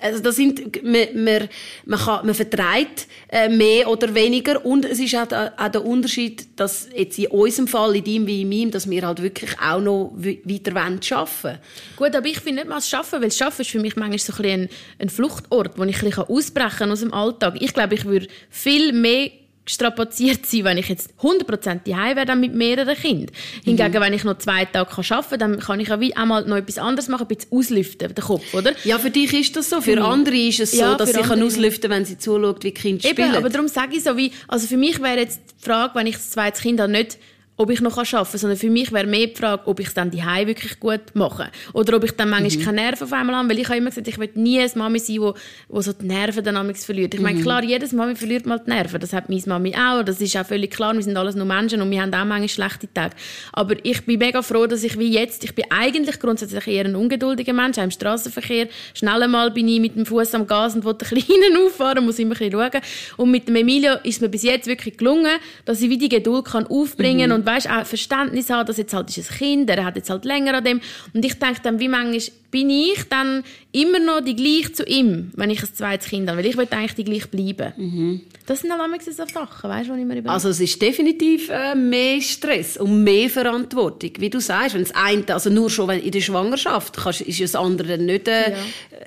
Also 0.00 0.20
das 0.20 0.36
sind, 0.36 0.82
man, 0.82 1.24
man, 1.24 1.48
man, 1.86 1.98
kann, 1.98 2.26
man 2.26 2.34
vertreibt 2.34 3.06
äh, 3.28 3.48
mehr 3.48 3.88
oder 3.88 4.14
weniger 4.14 4.64
und 4.64 4.84
es 4.84 4.98
ist 4.98 5.14
auch, 5.14 5.26
auch 5.32 5.68
der 5.68 5.84
Unterschied, 5.84 6.46
dass 6.56 6.88
jetzt 6.94 7.18
in 7.18 7.28
unserem 7.28 7.68
Fall, 7.68 7.96
in 7.96 8.04
deinem 8.04 8.26
wie 8.26 8.42
in 8.42 8.48
meinem, 8.48 8.70
dass 8.70 8.88
wir 8.88 9.06
halt 9.06 9.22
wirklich 9.22 9.58
auch 9.60 9.80
noch 9.80 10.12
weiter 10.14 10.76
arbeiten. 10.76 11.58
Gut, 11.96 12.14
aber 12.14 12.26
ich 12.26 12.40
finde 12.40 12.62
nicht 12.62 12.68
mal 12.68 12.76
das 12.76 12.88
Schaffen, 12.88 13.20
weil 13.20 13.28
das 13.28 13.38
Schaffen 13.38 13.62
ist 13.62 13.70
für 13.70 13.80
mich 13.80 13.96
manchmal 13.96 14.18
so 14.18 14.32
ein, 14.42 14.48
ein, 14.48 14.68
ein 14.98 15.08
Fluchtort, 15.08 15.78
wo 15.78 15.84
ich 15.84 16.02
ein 16.02 16.10
bisschen 16.10 16.24
ausbrechen 16.24 16.78
kann 16.78 16.90
aus 16.90 17.00
dem 17.00 17.14
Alltag. 17.14 17.56
Ich 17.60 17.72
glaube, 17.72 17.94
ich 17.94 18.04
würde 18.04 18.28
viel 18.50 18.92
mehr 18.92 19.30
strapaziert 19.66 20.44
sein, 20.46 20.64
wenn 20.64 20.78
ich 20.78 20.88
jetzt 20.88 21.14
100% 21.22 21.80
daheim 21.88 22.16
wäre, 22.16 22.26
dann 22.26 22.40
mit 22.40 22.54
mehreren 22.54 22.94
Kindern. 22.94 23.34
Hingegen, 23.64 23.92
mhm. 23.92 24.00
wenn 24.00 24.12
ich 24.12 24.24
noch 24.24 24.38
zwei 24.38 24.64
Tage 24.66 24.90
arbeiten 24.90 25.28
kann, 25.30 25.38
dann 25.38 25.58
kann 25.60 25.80
ich 25.80 25.90
auch 25.90 26.00
einmal 26.16 26.44
noch 26.44 26.56
etwas 26.56 26.78
anderes 26.78 27.08
machen, 27.08 27.26
ein 27.28 27.34
bisschen 27.34 27.52
auslüften, 27.52 28.14
den 28.14 28.24
Kopf, 28.24 28.52
oder? 28.52 28.72
Ja, 28.84 28.98
für 28.98 29.10
dich 29.10 29.32
ist 29.32 29.56
das 29.56 29.70
so. 29.70 29.80
Für 29.80 29.96
mhm. 29.96 30.02
andere 30.02 30.36
ist 30.36 30.60
es 30.60 30.74
ja, 30.74 30.92
so, 30.92 30.96
dass 30.98 31.12
sie 31.12 31.22
kann 31.22 31.42
auslüften 31.42 31.90
wenn 31.90 32.04
sie 32.04 32.18
zuschaut, 32.18 32.62
wie 32.64 32.72
Kinder 32.72 33.04
Eben, 33.04 33.14
spielen. 33.14 33.34
aber 33.36 33.48
darum 33.48 33.68
sage 33.68 33.96
ich 33.96 34.04
so, 34.04 34.16
wie, 34.16 34.32
also 34.48 34.66
für 34.66 34.76
mich 34.76 35.00
wäre 35.00 35.18
jetzt 35.18 35.40
die 35.60 35.64
Frage, 35.64 35.94
wenn 35.94 36.06
ich 36.06 36.16
das 36.16 36.30
zweite 36.30 36.60
Kind 36.60 36.80
habe, 36.80 36.92
nicht 36.92 37.18
ob 37.56 37.70
ich 37.70 37.80
noch 37.80 37.96
arbeiten 37.96 38.10
kann, 38.10 38.38
sondern 38.38 38.58
für 38.58 38.70
mich 38.70 38.90
wäre 38.92 39.06
mehr 39.06 39.28
die 39.28 39.34
Frage, 39.34 39.62
ob 39.66 39.78
ich 39.78 39.86
es 39.86 39.94
dann 39.94 40.10
die 40.10 40.22
wirklich 40.22 40.80
gut 40.80 41.14
mache. 41.14 41.50
Oder 41.72 41.96
ob 41.96 42.04
ich 42.04 42.12
dann 42.12 42.30
manchmal 42.30 42.56
mhm. 42.56 42.64
keine 42.64 42.82
Nerven 42.82 43.04
auf 43.04 43.12
einmal 43.12 43.36
habe, 43.36 43.48
weil 43.48 43.58
ich 43.60 43.68
habe 43.68 43.78
immer 43.78 43.90
gesagt, 43.90 44.08
ich 44.08 44.18
will 44.18 44.30
nie 44.34 44.58
eine 44.58 44.70
Mami 44.74 44.98
sein, 44.98 45.20
wo, 45.20 45.34
wo 45.68 45.80
so 45.80 45.92
die 45.92 46.06
Nerven 46.06 46.42
dann 46.42 46.74
verliert. 46.74 47.14
Ich 47.14 47.20
meine, 47.20 47.38
mhm. 47.38 47.42
klar, 47.42 47.62
jedes 47.62 47.92
Mami 47.92 48.16
verliert 48.16 48.46
mal 48.46 48.58
die 48.58 48.70
Nerven. 48.70 49.00
Das 49.00 49.12
hat 49.12 49.28
meine 49.28 49.42
Mami 49.46 49.74
auch. 49.76 50.02
Das 50.02 50.20
ist 50.20 50.36
auch 50.36 50.46
völlig 50.46 50.72
klar. 50.72 50.94
Wir 50.94 51.02
sind 51.02 51.16
alles 51.16 51.36
nur 51.36 51.46
Menschen 51.46 51.80
und 51.80 51.90
wir 51.90 52.02
haben 52.02 52.12
auch 52.12 52.24
manchmal 52.24 52.48
schlechte 52.48 52.92
Tage. 52.92 53.14
Aber 53.52 53.76
ich 53.84 54.04
bin 54.04 54.18
mega 54.18 54.42
froh, 54.42 54.66
dass 54.66 54.82
ich 54.82 54.98
wie 54.98 55.12
jetzt, 55.12 55.44
ich 55.44 55.54
bin 55.54 55.66
eigentlich 55.70 56.18
grundsätzlich 56.18 56.66
eher 56.66 56.86
ein 56.86 56.96
ungeduldiger 56.96 57.52
Mensch, 57.52 57.78
auch 57.78 57.84
im 57.84 57.92
Straßenverkehr. 57.92 58.68
Schnell 58.94 59.22
einmal 59.22 59.52
bin 59.52 59.68
ich 59.68 59.78
mit 59.78 59.94
dem 59.94 60.06
Fuß 60.06 60.34
am 60.34 60.48
Gas 60.48 60.74
und 60.74 60.84
wollte 60.84 61.04
ein 61.10 61.14
bisschen 61.14 61.56
auffahren, 61.64 62.04
muss 62.04 62.18
immer 62.18 62.34
ein 62.34 62.50
bisschen 62.50 62.52
schauen. 62.52 62.80
Und 63.16 63.30
mit 63.30 63.46
dem 63.46 63.54
Emilio 63.54 63.94
ist 64.02 64.20
mir 64.20 64.28
bis 64.28 64.42
jetzt 64.42 64.66
wirklich 64.66 64.96
gelungen, 64.96 65.38
dass 65.64 65.80
ich 65.80 65.88
wie 65.88 65.98
die 65.98 66.08
Geduld 66.08 66.46
kann 66.46 66.66
aufbringen 66.66 67.30
mhm. 67.30 67.43
Und 67.44 67.52
weißt, 67.52 67.70
auch 67.70 67.84
Verständnis 67.84 68.50
haben, 68.50 68.66
dass 68.66 68.76
jetzt 68.76 68.94
halt 68.94 69.16
ist 69.16 69.30
ein 69.30 69.36
Kind, 69.36 69.70
er 69.70 69.84
hat 69.84 69.96
jetzt 69.96 70.10
halt 70.10 70.24
länger 70.24 70.54
an 70.54 70.64
dem. 70.64 70.80
Und 71.12 71.24
ich 71.24 71.38
denke 71.38 71.60
dann, 71.62 71.78
wie 71.78 71.88
manchmal 71.88 72.20
bin 72.50 72.70
ich 72.70 73.02
dann 73.08 73.42
immer 73.72 73.98
noch 73.98 74.20
die 74.20 74.36
gleiche 74.36 74.72
zu 74.72 74.84
ihm, 74.84 75.32
wenn 75.34 75.50
ich 75.50 75.60
ein 75.60 75.74
zweites 75.74 76.06
Kind 76.06 76.28
habe, 76.28 76.38
weil 76.38 76.46
ich 76.46 76.56
will 76.56 76.68
eigentlich 76.70 76.94
die 76.94 77.02
gleich 77.02 77.28
bleiben. 77.28 77.72
Mhm. 77.76 78.20
Das 78.46 78.60
sind 78.60 78.70
dann 78.70 78.78
so 79.00 79.10
Sachen, 79.10 79.70
weißt 79.70 79.88
du, 79.88 79.94
ich 79.94 80.04
mir 80.04 80.18
überlege. 80.18 80.30
Also 80.30 80.50
es 80.50 80.60
ist 80.60 80.80
definitiv 80.80 81.48
äh, 81.50 81.74
mehr 81.74 82.20
Stress 82.20 82.76
und 82.76 83.02
mehr 83.02 83.28
Verantwortung, 83.28 84.10
wie 84.18 84.30
du 84.30 84.38
sagst, 84.38 84.74
wenn 84.74 84.82
das 84.84 84.94
eine, 84.94 85.24
also 85.34 85.50
nur 85.50 85.68
schon 85.68 85.90
in 85.90 86.12
der 86.12 86.20
Schwangerschaft, 86.20 86.96
kannst, 86.96 87.22
ist 87.22 87.40
das 87.40 87.56
andere 87.56 87.98
nicht, 87.98 88.28
äh, 88.28 88.50
ja. 88.50 88.56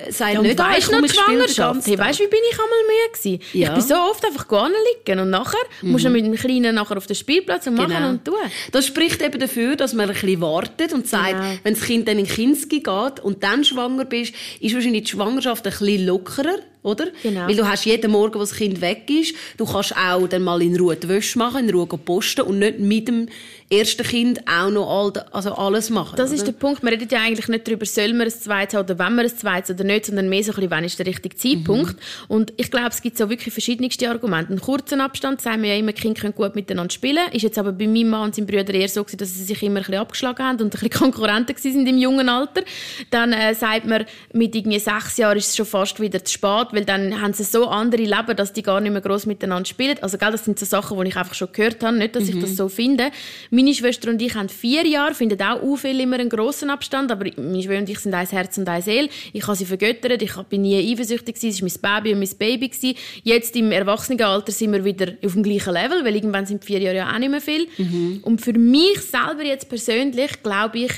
sei 0.09 0.33
ja, 0.33 0.41
nicht, 0.41 0.59
weißt 0.59 0.91
noch 0.91 1.01
die 1.01 1.09
Schwangerschaft? 1.09 1.87
Hey, 1.87 1.97
weißt 1.97 2.19
du, 2.19 2.23
wie 2.23 2.27
bin 2.27 2.39
ich 2.51 2.59
einmal 2.59 2.79
müde 2.83 3.13
gewesen? 3.13 3.39
Ja. 3.53 3.67
Ich 3.69 3.73
bin 3.75 3.81
so 3.83 3.95
oft 3.95 4.25
einfach 4.25 4.69
nicht 4.69 5.05
liegen 5.05 5.19
und 5.21 5.29
nachher 5.29 5.57
mhm. 5.81 5.91
musst 5.91 6.03
du 6.03 6.09
mit 6.09 6.25
dem 6.25 6.35
Kleinen 6.35 6.75
nachher 6.75 6.97
auf 6.97 7.07
den 7.07 7.15
Spielplatz 7.15 7.65
und 7.67 7.75
machen 7.75 7.91
genau. 7.91 8.09
und 8.09 8.26
tun. 8.27 8.51
Das 8.71 8.85
spricht 8.85 9.21
eben 9.21 9.39
dafür, 9.39 9.75
dass 9.75 9.93
man 9.93 10.07
ein 10.07 10.13
bisschen 10.13 10.41
wartet 10.41 10.93
und 10.93 11.07
sagt, 11.07 11.31
genau. 11.31 11.59
wenn 11.63 11.73
das 11.73 11.83
Kind 11.83 12.07
dann 12.07 12.19
in 12.19 12.27
Kinski 12.27 12.79
geht 12.79 13.19
und 13.21 13.43
dann 13.43 13.63
schwanger 13.63 14.05
bist, 14.05 14.33
ist 14.59 14.73
wahrscheinlich 14.73 15.03
die 15.03 15.11
Schwangerschaft 15.11 15.65
ein 15.65 15.71
bisschen 15.71 16.05
lockerer 16.05 16.57
oder? 16.87 17.07
Genau. 17.21 17.47
Weil 17.47 17.55
du 17.55 17.67
hast 17.67 17.85
jeden 17.85 18.11
Morgen, 18.11 18.35
wo 18.35 18.39
das 18.39 18.55
Kind 18.55 18.81
weg 18.81 19.09
ist, 19.09 19.35
du 19.57 19.65
kannst 19.65 19.95
auch 19.95 20.25
dann 20.27 20.43
mal 20.43 20.61
in 20.61 20.75
Ruhe 20.77 20.95
die 20.95 21.09
Wäsche 21.09 21.37
machen, 21.37 21.67
in 21.67 21.75
Ruhe 21.75 21.85
posten 21.85 22.41
und 22.41 22.59
nicht 22.59 22.79
mit 22.79 23.07
dem 23.07 23.27
ersten 23.69 24.03
Kind 24.03 24.41
auch 24.47 24.69
noch 24.69 24.87
all, 24.89 25.25
also 25.31 25.53
alles 25.53 25.89
machen. 25.89 26.15
Das 26.15 26.29
oder? 26.29 26.37
ist 26.37 26.47
der 26.47 26.53
Punkt. 26.53 26.83
Man 26.83 26.93
redet 26.93 27.11
ja 27.11 27.19
eigentlich 27.19 27.49
nicht 27.49 27.67
darüber, 27.67 27.85
soll 27.85 28.13
man 28.13 28.27
ein 28.27 28.31
zweites 28.31 28.75
haben 28.75 28.85
oder 28.85 28.97
wenn 28.97 29.15
man 29.15 29.25
ein 29.25 29.37
zweites 29.37 29.71
oder 29.71 29.83
nicht, 29.83 30.05
sondern 30.05 30.29
mehr 30.29 30.43
so 30.43 30.51
ein 30.51 30.55
bisschen, 30.55 30.71
wann 30.71 30.83
ist 30.85 30.99
der 30.99 31.05
richtige 31.05 31.35
Zeitpunkt. 31.35 31.95
Mhm. 31.95 32.25
Und 32.29 32.53
ich 32.55 32.71
glaube, 32.71 32.89
es 32.89 33.01
gibt 33.01 33.17
so 33.17 33.29
wirklich 33.29 33.53
verschiedenste 33.53 34.09
Argumente. 34.09 34.51
Einen 34.51 34.61
kurzen 34.61 35.01
Abstand, 35.01 35.41
sagen 35.41 35.63
wir 35.63 35.73
ja 35.73 35.79
immer, 35.79 35.91
Kinder 35.91 36.21
können 36.21 36.33
gut 36.33 36.55
miteinander 36.55 36.93
spielen. 36.93 37.27
Ist 37.33 37.41
jetzt 37.41 37.57
aber 37.57 37.73
bei 37.73 37.87
meinem 37.87 38.09
Mann 38.09 38.25
und 38.25 38.35
seinem 38.35 38.47
Bruder 38.47 38.73
eher 38.73 38.87
so 38.87 39.03
gewesen, 39.03 39.17
dass 39.17 39.33
sie 39.33 39.43
sich 39.43 39.61
immer 39.63 39.79
ein 39.79 39.83
bisschen 39.83 39.95
abgeschlagen 39.95 40.45
haben 40.45 40.61
und 40.61 40.67
ein 40.67 40.69
bisschen 40.69 40.89
Konkurrenten 41.01 41.55
sind 41.57 41.87
im 41.87 41.97
jungen 41.97 42.29
Alter. 42.29 42.63
Dann 43.09 43.33
äh, 43.33 43.53
sagt 43.53 43.85
man, 43.85 44.05
mit 44.31 44.55
irgendwie 44.55 44.79
sechs 44.79 45.17
Jahren 45.17 45.37
ist 45.37 45.49
es 45.49 45.55
schon 45.57 45.65
fast 45.65 45.99
wieder 45.99 46.23
zu 46.23 46.31
spät, 46.33 46.67
weil 46.71 46.85
dann 46.85 47.21
haben 47.21 47.33
sie 47.33 47.43
so 47.43 47.67
andere 47.67 48.03
Leben, 48.03 48.35
dass 48.37 48.53
die 48.53 48.63
gar 48.63 48.79
nicht 48.79 48.93
mehr 48.93 49.01
groß 49.01 49.25
miteinander 49.25 49.65
spielen. 49.65 49.97
Also, 50.01 50.17
gell, 50.17 50.31
das 50.31 50.45
sind 50.45 50.57
so 50.57 50.65
Sachen, 50.65 50.97
die 51.01 51.09
ich 51.09 51.17
einfach 51.17 51.33
schon 51.33 51.51
gehört 51.51 51.83
habe, 51.83 51.97
nicht, 51.97 52.15
dass 52.15 52.23
mhm. 52.23 52.29
ich 52.29 52.39
das 52.39 52.55
so 52.55 52.69
finde. 52.69 53.11
Meine 53.57 53.73
Schwester 53.73 54.11
und 54.11 54.21
ich 54.21 54.35
haben 54.35 54.49
vier 54.49 54.85
Jahre, 54.85 55.15
finden 55.15 55.41
auch 55.41 55.63
u 55.63 55.77
viel 55.77 55.99
immer 55.99 56.19
einen 56.19 56.29
grossen 56.29 56.69
Abstand, 56.69 57.11
aber 57.11 57.25
meine 57.37 57.63
Schwester 57.63 57.79
und 57.79 57.89
ich 57.89 57.97
sind 57.97 58.13
ein 58.13 58.27
Herz 58.27 58.55
und 58.59 58.69
ein 58.69 58.83
Seele. 58.83 59.09
Ich 59.33 59.47
habe 59.47 59.57
sie 59.57 59.65
vergöttert, 59.65 60.21
ich 60.21 60.35
bin 60.43 60.61
nie 60.61 60.91
eifersüchtig 60.91 61.33
gewesen, 61.33 61.65
es 61.65 61.81
war 61.81 61.89
mein 61.89 62.03
Baby 62.03 62.13
und 62.13 62.19
mein 62.19 62.37
Baby 62.37 62.69
gewesen. 62.69 62.95
Jetzt 63.23 63.55
im 63.55 63.71
Erwachsenenalter 63.71 64.51
sind 64.51 64.73
wir 64.73 64.85
wieder 64.85 65.13
auf 65.25 65.33
dem 65.33 65.41
gleichen 65.41 65.73
Level, 65.73 66.05
weil 66.05 66.15
irgendwann 66.15 66.45
sind 66.45 66.63
vier 66.63 66.79
Jahre 66.79 66.97
ja 66.97 67.11
auch 67.11 67.17
nicht 67.17 67.31
mehr 67.31 67.41
viel. 67.41 67.67
Mhm. 67.79 68.19
Und 68.21 68.41
für 68.41 68.53
mich 68.53 69.01
selber 69.01 69.43
jetzt 69.43 69.69
persönlich, 69.69 70.43
glaube 70.43 70.77
ich, 70.77 70.91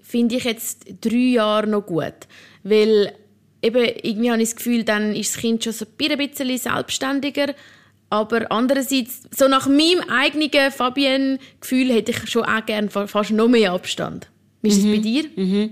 finde 0.00 0.36
ich 0.36 0.44
jetzt 0.44 0.86
drei 1.02 1.34
Jahre 1.34 1.66
noch 1.66 1.84
gut. 1.84 2.14
Weil 2.62 3.12
eben, 3.60 3.84
irgendwie 4.02 4.30
habe 4.30 4.40
ich 4.40 4.48
das 4.48 4.56
Gefühl, 4.56 4.84
dann 4.84 5.14
ist 5.14 5.34
das 5.34 5.42
Kind 5.42 5.64
schon 5.64 5.74
so 5.74 5.84
ein 5.84 6.16
bisschen 6.16 6.56
selbstständiger. 6.56 7.54
Aber 8.10 8.50
andererseits, 8.50 9.22
so 9.30 9.46
nach 9.48 9.68
meinem 9.68 10.02
eigenen 10.10 10.70
Fabienne-Gefühl 10.70 11.92
hätte 11.92 12.10
ich 12.10 12.28
schon 12.28 12.44
auch 12.44 12.66
gerne 12.66 12.90
fast 12.90 13.30
noch 13.30 13.48
mehr 13.48 13.72
Abstand. 13.72 14.28
Wie 14.62 14.68
ist 14.68 14.78
es 14.78 14.84
mhm. 14.84 14.92
bei 14.92 14.98
dir? 14.98 15.24
Mhm. 15.36 15.70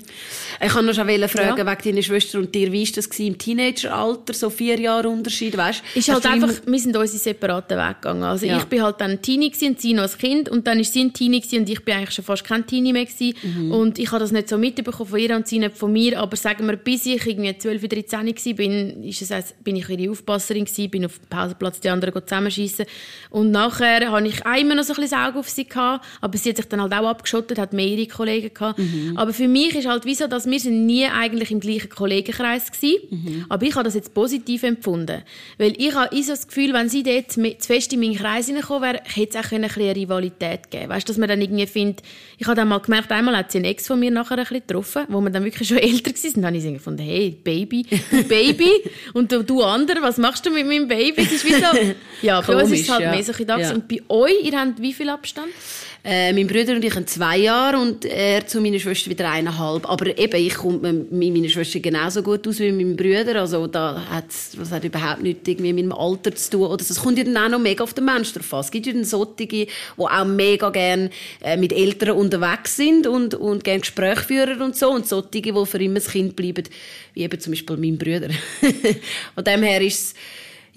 Ich 0.64 0.72
kann 0.72 0.86
noch 0.86 0.94
schon 0.94 1.06
fragen, 1.06 1.58
ja. 1.58 1.66
wegen 1.66 1.82
deiner 1.90 2.02
Schwester 2.02 2.38
und 2.38 2.54
dir, 2.54 2.72
wie 2.72 2.86
war 2.86 2.92
das 2.94 3.06
im 3.18 3.36
Teenageralter, 3.36 4.32
so 4.32 4.48
vier 4.48 4.80
Jahre 4.80 5.10
Unterschied, 5.10 5.58
weißt? 5.58 5.82
Ist 5.94 6.08
halt 6.08 6.24
einfach, 6.24 6.54
wir 6.64 6.78
sind 6.78 6.96
unsere 6.96 7.18
separaten 7.18 7.76
Weg 7.76 8.00
gegangen. 8.00 8.22
Also 8.22 8.46
ja. 8.46 8.56
ich 8.56 8.64
bin 8.64 8.82
halt 8.82 8.98
dann 9.00 9.20
Teenie 9.20 9.52
und 9.60 9.78
sie 9.78 9.92
noch 9.92 10.04
als 10.04 10.16
Kind 10.16 10.48
und 10.48 10.66
dann 10.66 10.80
ist 10.80 10.94
sie 10.94 11.02
ein 11.02 11.12
Teenie 11.12 11.42
und 11.52 11.68
ich 11.68 11.84
bin 11.84 11.96
eigentlich 11.96 12.12
schon 12.12 12.24
fast 12.24 12.44
kein 12.44 12.66
Teenie 12.66 12.92
mehr. 12.94 13.06
Mhm. 13.08 13.72
und 13.72 13.98
ich 13.98 14.10
habe 14.10 14.20
das 14.20 14.32
nicht 14.32 14.48
so 14.48 14.58
mitbekommen 14.58 15.08
von 15.08 15.18
ihr 15.18 15.34
und 15.34 15.46
sie 15.46 15.58
nicht 15.58 15.76
von 15.76 15.92
mir, 15.92 16.18
aber 16.18 16.36
sagen 16.36 16.66
wir, 16.66 16.76
bis 16.76 17.06
ich 17.06 17.26
irgendwie 17.26 17.56
12, 17.56 17.88
13 17.88 18.26
war, 18.26 18.54
bin, 18.54 19.02
ist 19.02 19.22
es, 19.22 19.32
also, 19.32 19.54
bin 19.62 19.76
ich 19.76 19.88
ihre 19.88 20.10
Aufpasserin 20.10 20.64
gewesen, 20.64 20.90
bin 20.90 21.04
auf 21.06 21.18
dem 21.18 21.28
Pausenplatz 21.28 21.80
die 21.80 21.88
anderen 21.88 22.14
zusammenschießen 22.14 22.86
und 23.30 23.50
nachher 23.50 24.10
habe 24.10 24.28
ich 24.28 24.40
immer 24.60 24.74
noch 24.74 24.84
so 24.84 24.92
ein 24.94 25.00
bisschen 25.00 25.18
Auge 25.18 25.38
auf 25.38 25.48
sie 25.48 25.66
gehabt, 25.66 26.04
aber 26.20 26.36
sie 26.38 26.50
hat 26.50 26.56
sich 26.56 26.66
dann 26.66 26.82
halt 26.82 26.92
auch 26.92 27.06
abgeschottet, 27.08 27.58
hat 27.58 27.72
mehrere 27.72 28.06
Kollegen 28.06 28.52
gehabt 28.52 28.77
Mhm. 28.78 29.16
Aber 29.16 29.32
für 29.32 29.48
mich 29.48 29.74
ist 29.74 29.86
halt 29.86 30.04
wie 30.04 30.14
so, 30.14 30.26
dass 30.26 30.46
wir 30.46 30.58
sind 30.58 30.86
nie 30.86 31.04
eigentlich 31.04 31.50
im 31.50 31.60
gleichen 31.60 31.90
Kollegenkreis 31.90 32.72
gewesen. 32.72 32.96
Mhm. 33.10 33.44
Aber 33.48 33.66
ich 33.66 33.74
habe 33.74 33.84
das 33.84 33.94
jetzt 33.94 34.14
positiv 34.14 34.62
empfunden. 34.62 35.22
Weil 35.58 35.74
ich 35.76 35.94
habe 35.94 36.14
so 36.22 36.30
das 36.30 36.46
Gefühl, 36.46 36.72
wenn 36.72 36.88
sie 36.88 37.02
dort 37.02 37.32
zu 37.32 37.42
fest 37.60 37.92
in 37.92 38.00
meinen 38.00 38.16
Kreis 38.16 38.46
hineingekommen 38.46 38.82
wäre, 38.82 39.02
hätte 39.04 39.38
es 39.38 39.46
auch 39.46 39.52
ein 39.52 39.62
bisschen 39.62 39.92
Rivalität 39.92 40.70
geben 40.70 40.88
Weißt 40.88 41.08
du, 41.08 41.10
dass 41.10 41.18
man 41.18 41.28
dann 41.28 41.40
irgendwie 41.40 41.66
findet, 41.66 42.02
ich 42.38 42.46
habe 42.46 42.56
dann 42.56 42.68
mal 42.68 42.78
gemerkt, 42.78 43.10
einmal 43.12 43.36
hat 43.36 43.52
sie 43.52 43.58
einen 43.58 43.66
Ex 43.66 43.86
von 43.86 43.98
mir 43.98 44.10
nachher 44.10 44.38
ein 44.38 44.44
bisschen 44.44 44.62
getroffen, 44.66 45.04
wo 45.08 45.20
wir 45.20 45.30
dann 45.30 45.44
wirklich 45.44 45.68
schon 45.68 45.78
älter 45.78 46.10
waren. 46.10 46.34
Und 46.34 46.42
dann 46.42 46.54
habe 46.54 46.56
ich 46.56 46.72
gefunden, 46.72 47.02
hey, 47.02 47.36
Baby, 47.42 47.86
Baby. 48.28 48.70
und 49.12 49.32
du, 49.32 49.42
du 49.42 49.62
andere, 49.62 50.02
was 50.02 50.18
machst 50.18 50.46
du 50.46 50.50
mit 50.50 50.66
meinem 50.66 50.88
Baby? 50.88 51.22
Es 51.22 51.32
ist 51.32 51.44
wie 51.44 51.54
so, 51.54 51.66
ja, 52.22 52.40
bei 52.40 52.46
Komisch, 52.46 52.62
uns 52.62 52.72
ist 52.72 52.82
es 52.82 52.88
halt 52.90 53.02
ja. 53.02 53.10
mehr 53.10 53.22
so 53.22 53.32
ein 53.32 53.60
ja. 53.60 53.72
Und 53.72 53.88
bei 53.88 54.00
euch, 54.08 54.44
ihr 54.44 54.58
habt 54.58 54.80
wie 54.80 54.92
viel 54.92 55.08
Abstand? 55.08 55.48
Äh, 56.04 56.32
mein 56.32 56.46
Bruder 56.46 56.74
und 56.74 56.84
ich 56.84 56.94
haben 56.94 57.06
zwei 57.08 57.38
Jahre 57.38 57.78
und 57.78 58.04
er 58.04 58.46
zu 58.46 58.60
meiner 58.60 58.78
Schwester 58.78 59.10
wieder 59.10 59.28
eineinhalb. 59.30 59.88
Aber 59.90 60.16
eben, 60.16 60.40
ich 60.40 60.54
komme 60.54 60.92
mit 60.92 61.34
meiner 61.34 61.48
Schwester 61.48 61.80
genauso 61.80 62.22
gut 62.22 62.46
aus 62.46 62.60
wie 62.60 62.70
mit 62.70 62.86
meinem 62.86 62.96
Bruder. 62.96 63.40
Also 63.40 63.66
da 63.66 64.04
hat 64.08 64.26
das 64.28 64.70
hat 64.70 64.84
überhaupt 64.84 65.22
nichts 65.22 65.48
irgendwie 65.48 65.72
mit 65.72 65.84
dem 65.84 65.92
Alter 65.92 66.34
zu 66.34 66.50
tun. 66.50 66.62
Oder 66.68 66.82
es 66.82 67.00
kommt 67.00 67.18
ja 67.18 67.24
dann 67.24 67.36
auch 67.36 67.48
noch 67.48 67.58
mega 67.58 67.82
auf 67.82 67.94
den 67.94 68.04
Menschen 68.04 68.34
drauf 68.34 68.54
an. 68.54 68.60
Es 68.60 68.70
gibt 68.70 68.86
ja 68.86 68.92
dann 68.92 69.04
solche, 69.04 69.46
die 69.46 69.68
auch 69.96 70.24
mega 70.24 70.70
gerne 70.70 71.10
äh, 71.42 71.56
mit 71.56 71.72
Eltern 71.72 72.16
unterwegs 72.16 72.76
sind 72.76 73.06
und, 73.08 73.34
und 73.34 73.64
gerne 73.64 73.80
Gespräche 73.80 74.22
führen 74.22 74.62
und 74.62 74.76
so. 74.76 74.90
Und 74.90 75.06
solche, 75.06 75.28
die 75.30 75.66
für 75.66 75.82
immer 75.82 75.96
das 75.96 76.10
Kind 76.10 76.36
bleiben, 76.36 76.64
wie 77.14 77.22
eben 77.22 77.40
zum 77.40 77.52
Beispiel 77.52 77.76
mein 77.76 77.98
Bruder. 77.98 78.28
Von 79.34 79.44
dem 79.44 79.62
her 79.64 79.80
ist 79.80 80.00
es 80.00 80.14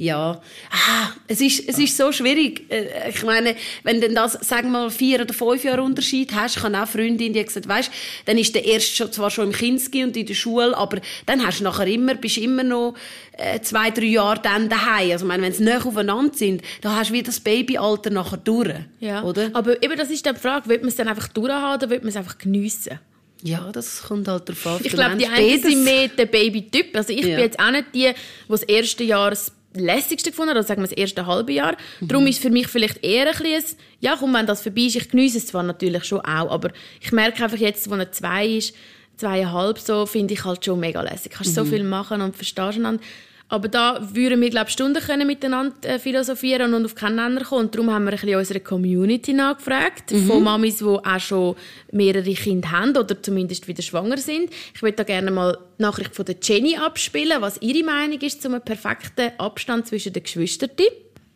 ja, 0.02 0.42
ah, 0.72 1.10
es 1.28 1.42
ist, 1.42 1.70
es 1.70 1.78
ist 1.78 1.96
so 1.96 2.12
schwierig. 2.12 2.66
Äh, 2.72 3.12
ich 3.12 3.22
meine, 3.22 3.56
wenn 3.84 4.02
du 4.02 4.12
das, 4.12 4.34
sagen 4.34 4.72
wir 4.72 4.80
mal, 4.80 4.90
vier 4.90 5.22
oder 5.22 5.32
fünf 5.32 5.64
Jahre 5.64 5.84
Unterschied 5.84 6.34
hast, 6.34 6.56
kann 6.60 6.74
auch 6.74 6.88
Freundin, 6.88 7.34
die 7.34 7.46
gesagt, 7.46 7.68
weißt, 7.68 7.92
dann 8.26 8.40
ist 8.40 8.56
der 8.56 8.66
erste 8.66 8.96
schon, 8.96 9.12
zwar 9.12 9.30
schon 9.30 9.50
im 9.50 9.52
Kinski 9.52 10.04
und 10.04 10.18
in 10.18 10.26
der 10.26 10.34
Schule, 10.34 10.76
aber 10.76 11.02
dann 11.28 11.46
hast 11.46 11.60
du 11.60 11.66
nachher 11.66 11.86
immer, 11.86 12.16
bist 12.16 12.40
immer 12.40 12.64
noch 12.64 12.96
äh, 13.34 13.62
zwei, 13.62 13.92
drei 13.92 14.06
Jahre 14.06 14.42
dann 14.42 14.70
daheim. 14.70 15.12
Also, 15.12 15.26
ich 15.26 15.28
meine, 15.28 15.44
wenn 15.44 15.54
sie 15.54 15.64
näher 15.64 15.86
aufeinander 15.86 16.34
sind, 16.34 16.64
dann 16.82 16.96
hast 16.96 17.12
du 17.12 17.14
wieder 17.14 17.28
das 17.28 17.40
Babyalter 17.40 18.10
nachher 18.10 18.38
durch. 18.38 18.74
Ja. 19.02 19.22
Oder? 19.22 19.52
Aber 19.54 19.84
eben, 19.84 19.96
das 19.96 20.10
ist 20.10 20.26
die 20.26 20.34
Frage, 20.34 20.68
wird 20.68 20.82
man 20.82 20.90
es 20.90 20.96
dann 20.96 21.10
einfach 21.10 21.28
durchhaben 21.28 21.76
oder 21.76 21.90
wird 21.92 22.02
man 22.02 22.10
es 22.10 22.16
einfach 22.16 22.40
geniessen? 22.40 23.00
Ja, 23.44 23.72
das 23.72 24.04
kommt 24.04 24.28
halt 24.28 24.50
darauf 24.50 24.68
an. 24.68 24.80
Ich 24.84 24.92
glaube, 24.92 25.18
die 25.18 25.28
einen 25.28 25.62
sind 25.62 25.84
mehr 25.84 26.08
der 26.08 26.26
Baby-Typ. 26.26 26.96
Also 26.96 27.14
ich 27.14 27.22
ja. 27.22 27.36
bin 27.36 27.40
jetzt 27.40 27.60
auch 27.60 27.72
nicht 27.72 27.86
die, 27.94 28.08
die 28.08 28.14
das 28.50 28.64
erste 28.64 29.04
Jahr 29.04 29.32
lässigste 29.74 30.32
gefunden, 30.32 30.52
oder 30.52 30.64
sagen 30.64 30.82
wir 30.82 30.88
das 30.88 30.98
erste 30.98 31.26
halbe 31.26 31.54
Jahr. 31.54 31.76
Mhm. 32.00 32.08
Darum 32.08 32.28
ist 32.28 32.42
für 32.42 32.50
mich 32.50 32.68
vielleicht 32.68 33.04
eher 33.04 33.28
ein 33.28 33.38
bisschen, 33.38 33.78
ja 34.00 34.16
komm, 34.20 34.34
wenn 34.34 34.46
das 34.46 34.62
vorbei 34.62 34.82
ist, 34.82 34.96
ich 34.96 35.10
genieße 35.10 35.38
es 35.38 35.48
zwar 35.48 35.64
natürlich 35.64 36.04
schon 36.04 36.20
auch, 36.22 36.52
aber 36.52 36.72
ich 37.00 37.12
merke 37.12 37.44
einfach 37.44 37.58
jetzt, 37.58 37.90
wo 37.90 37.96
er 37.96 38.12
zwei 38.12 38.48
ist, 38.48 38.76
zweieinhalb 39.18 39.80
so, 39.80 40.06
finde 40.06 40.34
ich 40.34 40.44
halt 40.44 40.66
schon 40.66 40.80
mega 40.80 41.02
lässig. 41.02 41.32
Du 41.32 41.38
kannst 41.38 41.52
mhm. 41.52 41.56
so 41.56 41.66
viel 41.66 41.84
machen 41.84 42.22
und 42.22 42.36
verstehst 42.36 42.78
einander. 42.78 43.04
Aber 43.52 43.68
da 43.68 44.00
würden 44.02 44.40
wir, 44.40 44.50
glaube 44.50 44.68
ich, 44.70 44.74
Stunden 44.74 45.04
können 45.04 45.28
miteinander 45.28 45.76
äh, 45.84 46.00
philosophieren 46.00 46.74
und 46.74 46.86
auf 46.86 46.96
keinen 46.96 47.18
Nenner 47.18 47.44
kommen. 47.44 47.66
Und 47.66 47.76
darum 47.76 47.92
haben 47.92 48.06
wir 48.06 48.14
ein 48.14 48.18
bisschen 48.18 48.38
unsere 48.38 48.62
Community 48.62 49.34
nachgefragt, 49.34 50.12
mhm. 50.12 50.26
von 50.26 50.42
Mamis, 50.42 50.78
die 50.78 50.86
auch 50.86 51.20
schon 51.20 51.58
mehrere 51.92 52.34
Kinder 52.34 52.72
haben 52.72 52.96
oder 52.96 53.22
zumindest 53.22 53.68
wieder 53.68 53.84
schwanger 53.84 54.18
sind. 54.18 54.54
Ich 54.74 54.82
würde 54.82 54.96
da 54.96 55.04
gerne 55.04 55.32
mal 55.32 55.58
die 55.78 55.82
Nachricht 55.82 56.16
von 56.16 56.24
der 56.24 56.38
Jenny 56.42 56.78
abspielen, 56.78 57.42
was 57.42 57.62
ihre 57.62 57.84
Meinung 57.84 58.22
ist 58.22 58.42
zum 58.42 58.58
perfekten 58.62 59.34
Abstand 59.38 59.86
zwischen 59.86 60.14
den 60.14 60.24
Geschwistern. 60.24 60.70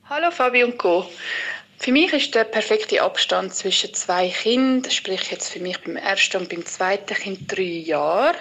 Hallo 0.10 0.32
Fabi 0.32 0.64
und 0.64 0.78
Co. 0.78 1.06
Für 1.80 1.92
mich 1.92 2.14
ist 2.14 2.34
der 2.34 2.46
perfekte 2.46 3.02
Abstand 3.02 3.54
zwischen 3.54 3.94
zwei 3.94 4.30
Kindern, 4.30 4.90
sprich 4.90 5.32
jetzt 5.32 5.50
für 5.50 5.60
mich 5.60 5.78
beim 5.82 5.98
ersten 5.98 6.38
und 6.38 6.50
beim 6.50 6.66
zweiten 6.66 7.14
Kind 7.14 7.52
drei 7.52 7.64
Jahre. 7.64 8.38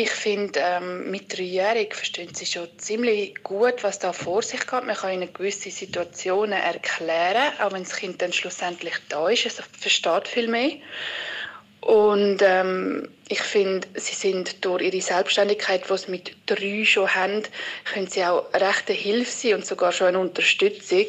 Ich 0.00 0.10
finde, 0.10 0.60
ähm, 0.62 1.10
mit 1.10 1.36
dreijährig 1.36 1.92
verstehen 1.92 2.32
sie 2.32 2.46
schon 2.46 2.68
ziemlich 2.78 3.34
gut, 3.42 3.82
was 3.82 3.98
da 3.98 4.12
vor 4.12 4.42
sich 4.42 4.60
geht. 4.60 4.84
Man 4.84 4.94
kann 4.94 5.12
ihnen 5.12 5.32
gewisse 5.34 5.72
Situationen 5.72 6.52
erklären, 6.52 7.52
auch 7.60 7.72
wenn 7.72 7.82
das 7.82 7.96
Kind 7.96 8.22
dann 8.22 8.32
schlussendlich 8.32 8.94
da 9.08 9.28
ist. 9.28 9.46
Es 9.46 9.60
versteht 9.76 10.28
viel 10.28 10.46
mehr. 10.46 10.74
Und 11.80 12.38
ähm, 12.42 13.08
ich 13.28 13.40
finde, 13.40 13.88
sie 13.94 14.14
sind 14.14 14.64
durch 14.64 14.82
ihre 14.82 15.00
Selbstständigkeit, 15.00 15.82
die 15.90 15.98
sie 15.98 16.10
mit 16.12 16.36
drei 16.46 16.84
schon 16.84 17.12
haben, 17.12 17.42
können 17.84 18.06
sie 18.06 18.24
auch 18.24 18.46
rechte 18.54 18.92
Hilfe 18.92 19.32
sein 19.32 19.54
und 19.54 19.66
sogar 19.66 19.90
schon 19.90 20.06
eine 20.06 20.20
Unterstützung. 20.20 21.06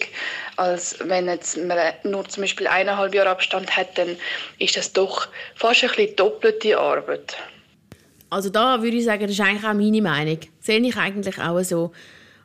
Als 0.55 0.97
wenn 1.03 1.27
jetzt 1.27 1.57
man 1.57 1.77
nur 2.05 2.27
zum 2.27 2.41
Beispiel 2.41 2.65
eineinhalb 2.65 3.13
Jahre 3.13 3.29
Abstand 3.29 3.77
hat, 3.77 3.99
dann 3.99 4.17
ist 4.57 4.77
das 4.77 4.93
doch 4.93 5.27
fast 5.53 5.83
ein 5.83 5.89
bisschen 5.91 6.15
doppelte 6.15 6.75
Arbeit. 6.79 7.37
Also 8.29 8.49
da 8.49 8.81
würde 8.81 8.97
ich 8.97 9.05
sagen, 9.05 9.23
das 9.23 9.31
ist 9.31 9.41
eigentlich 9.41 9.63
auch 9.63 9.73
meine 9.73 10.01
Meinung. 10.01 10.39
Sehe 10.59 10.79
ich 10.79 10.97
eigentlich 10.97 11.39
auch 11.39 11.61
so. 11.63 11.91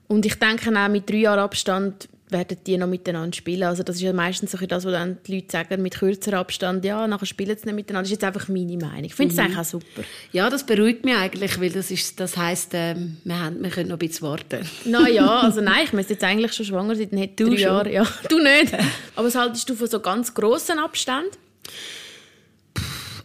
Und 0.07 0.27
ich 0.27 0.35
denke 0.39 0.71
auch, 0.71 0.89
mit 0.89 1.09
drei 1.09 1.17
Jahren 1.17 1.41
Abstand 1.41 2.09
werden 2.31 2.59
die 2.67 2.77
noch 2.77 2.87
miteinander 2.87 3.35
spielen. 3.35 3.65
Also 3.65 3.83
das 3.83 3.97
ist 3.97 4.03
ja 4.03 4.13
meistens 4.13 4.53
so 4.53 4.59
das, 4.59 4.85
was 4.85 4.93
dann 4.93 5.19
die 5.27 5.37
Leute 5.37 5.53
sagen, 5.53 5.83
mit 5.83 5.99
kürzerer 5.99 6.39
Abstand, 6.39 6.85
ja, 6.85 7.07
nachher 7.07 7.27
spielen 7.27 7.57
sie 7.57 7.67
nicht 7.67 7.75
miteinander. 7.75 8.03
Das 8.03 8.09
ist 8.11 8.23
jetzt 8.23 8.25
einfach 8.25 8.49
meine 8.49 8.77
Meinung. 8.77 9.05
Ich 9.05 9.15
finde 9.15 9.33
es 9.33 9.39
mhm. 9.39 9.45
eigentlich 9.45 9.59
auch 9.59 9.65
super. 9.65 10.03
Ja, 10.33 10.51
das 10.51 10.65
beruhigt 10.65 11.05
mich 11.05 11.15
eigentlich, 11.15 11.61
weil 11.61 11.71
das, 11.71 11.91
ist, 11.91 12.19
das 12.19 12.37
heisst, 12.37 12.75
äh, 12.75 12.97
wir, 13.25 13.41
haben, 13.41 13.63
wir 13.63 13.71
können 13.71 13.89
noch 13.89 13.97
ein 13.97 14.07
bisschen 14.07 14.27
warten. 14.29 14.67
Naja, 14.85 15.41
also 15.41 15.61
nein, 15.61 15.85
ich 15.85 15.93
müsste 15.93 16.15
jetzt 16.15 16.25
eigentlich 16.25 16.53
schon 16.53 16.67
schwanger 16.67 16.97
sein, 16.97 17.09
dann 17.11 17.21
hätte 17.21 17.45
drei 17.45 17.57
Jahre. 17.57 17.93
Ja, 17.93 18.07
du 18.29 18.39
nicht. 18.39 18.75
Aber 19.15 19.27
was 19.27 19.35
haltest 19.35 19.69
du 19.69 19.75
von 19.75 19.87
so 19.87 20.01
ganz 20.01 20.35
grossen 20.35 20.79
Abständen? 20.79 21.31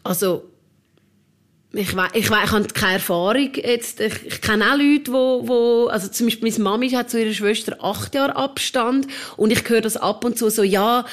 Also 0.04 0.44
ich, 1.72 1.96
we 1.96 2.08
ich, 2.14 2.32
we 2.32 2.36
ich 2.44 2.52
habe 2.52 2.68
keine 2.68 2.94
Erfahrung 2.94 3.52
jetzt. 3.54 4.00
Ich, 4.00 4.26
ich 4.26 4.42
kenne 4.42 4.66
auch 4.72 4.78
Leute, 4.78 5.12
wo, 5.12 5.48
wo, 5.48 5.88
also 5.88 6.08
zum 6.08 6.26
Beispiel 6.26 6.50
meine 6.50 6.64
Mami 6.64 6.90
hat 6.90 7.12
zu 7.12 7.22
ihrer 7.22 7.34
Schwester 7.34 7.78
acht 7.80 8.16
Jahre 8.16 8.36
Abstand 8.36 9.08
und 9.38 9.52
ich 9.52 9.70
höre 9.70 9.82
das 9.82 9.96
ab 9.96 10.26
und 10.26 10.38
zu 10.38 10.50
so, 10.50 10.64
ja, 10.64 11.06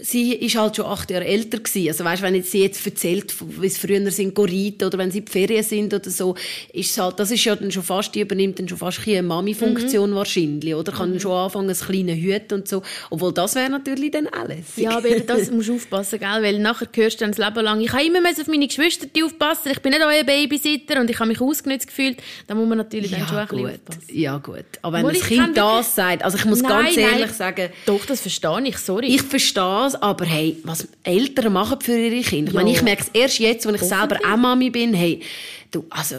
sie 0.00 0.34
ist 0.34 0.56
halt 0.56 0.76
schon 0.76 0.86
acht 0.86 1.10
Jahre 1.10 1.24
älter 1.24 1.58
gewesen. 1.58 1.88
Also 1.88 2.04
weißt, 2.04 2.22
wenn 2.22 2.34
jetzt 2.34 2.50
sie 2.50 2.62
jetzt 2.62 2.84
erzählt, 2.86 3.34
wie 3.40 3.68
sie 3.68 3.80
früher 3.80 4.10
sind, 4.10 4.38
reiten 4.38 4.84
oder 4.84 4.98
wenn 4.98 5.10
sie 5.10 5.18
in 5.18 5.24
die 5.24 5.32
Ferien 5.32 5.64
sind 5.64 5.92
oder 5.92 6.10
so, 6.10 6.34
ist 6.72 6.96
halt, 6.98 7.18
das 7.18 7.30
ist 7.30 7.44
ja 7.44 7.56
dann 7.56 7.70
schon 7.70 7.82
fast, 7.82 8.14
die 8.14 8.20
übernimmt 8.20 8.58
dann 8.58 8.68
schon 8.68 8.78
fast 8.78 9.00
eine 9.06 9.22
Mami-Funktion 9.22 10.10
mhm. 10.10 10.14
wahrscheinlich, 10.14 10.74
oder? 10.74 10.92
Kann 10.92 11.12
mhm. 11.12 11.20
schon 11.20 11.32
anfangen, 11.32 11.70
ein 11.70 11.76
kleines 11.76 12.16
Hüt 12.16 12.52
und 12.52 12.68
so. 12.68 12.82
Obwohl 13.10 13.32
das 13.32 13.54
wäre 13.54 13.70
natürlich 13.70 14.10
dann 14.10 14.28
alles. 14.28 14.76
Ja, 14.76 14.98
aber 14.98 15.08
das 15.20 15.50
musst 15.50 15.68
du 15.68 15.76
aufpassen, 15.76 16.18
gell? 16.18 16.42
Weil 16.42 16.58
nachher 16.58 16.88
hörst 16.94 17.20
du 17.20 17.24
dann 17.24 17.32
das 17.32 17.44
Leben 17.44 17.64
lang, 17.64 17.80
ich 17.80 17.92
habe 17.92 18.04
immer 18.04 18.20
auf 18.28 18.46
meine 18.46 18.66
Geschwister 18.66 19.06
aufpassen, 19.24 19.72
ich 19.72 19.80
bin 19.80 19.92
nicht 19.92 20.04
euer 20.04 20.24
Babysitter 20.24 21.00
und 21.00 21.10
ich 21.10 21.18
habe 21.18 21.28
mich 21.28 21.40
ausgenutzt 21.40 21.88
gefühlt, 21.88 22.18
dann 22.46 22.56
muss 22.58 22.68
man 22.68 22.78
natürlich 22.78 23.10
ja, 23.10 23.18
dann 23.18 23.28
schon 23.28 23.38
ein 23.38 23.48
bisschen 23.48 23.66
aufpassen. 23.66 24.02
Ja, 24.12 24.38
gut. 24.38 24.64
Aber 24.82 24.98
wenn 24.98 25.04
Wohl, 25.06 25.12
das 25.12 25.22
Kind 25.22 25.56
das 25.56 25.94
sagt, 25.94 26.24
also 26.24 26.38
ich 26.38 26.44
muss 26.44 26.62
nein, 26.62 26.84
ganz 26.84 26.96
ehrlich 26.96 27.20
nein, 27.20 27.34
sagen... 27.34 27.70
Doch, 27.86 28.04
das 28.06 28.20
verstehe 28.20 28.62
ich, 28.64 28.78
sorry. 28.78 29.06
Ich 29.08 29.22
verstehe 29.22 29.87
es, 29.88 29.94
aber 30.02 30.24
hey, 30.24 30.56
was 30.64 30.88
Eltern 31.02 31.52
machen 31.52 31.80
für 31.80 31.98
ihre 31.98 32.22
Kinder. 32.22 32.50
Ich, 32.50 32.54
meine, 32.54 32.70
ich 32.70 32.82
merke 32.82 33.02
es 33.02 33.08
erst 33.12 33.38
jetzt, 33.38 33.66
wenn 33.66 33.74
ich 33.74 33.82
selber 33.82 34.18
auch 34.24 34.36
Mami 34.36 34.70
bin, 34.70 34.94
hey, 34.94 35.20
Du, 35.70 35.84
also, 35.90 36.16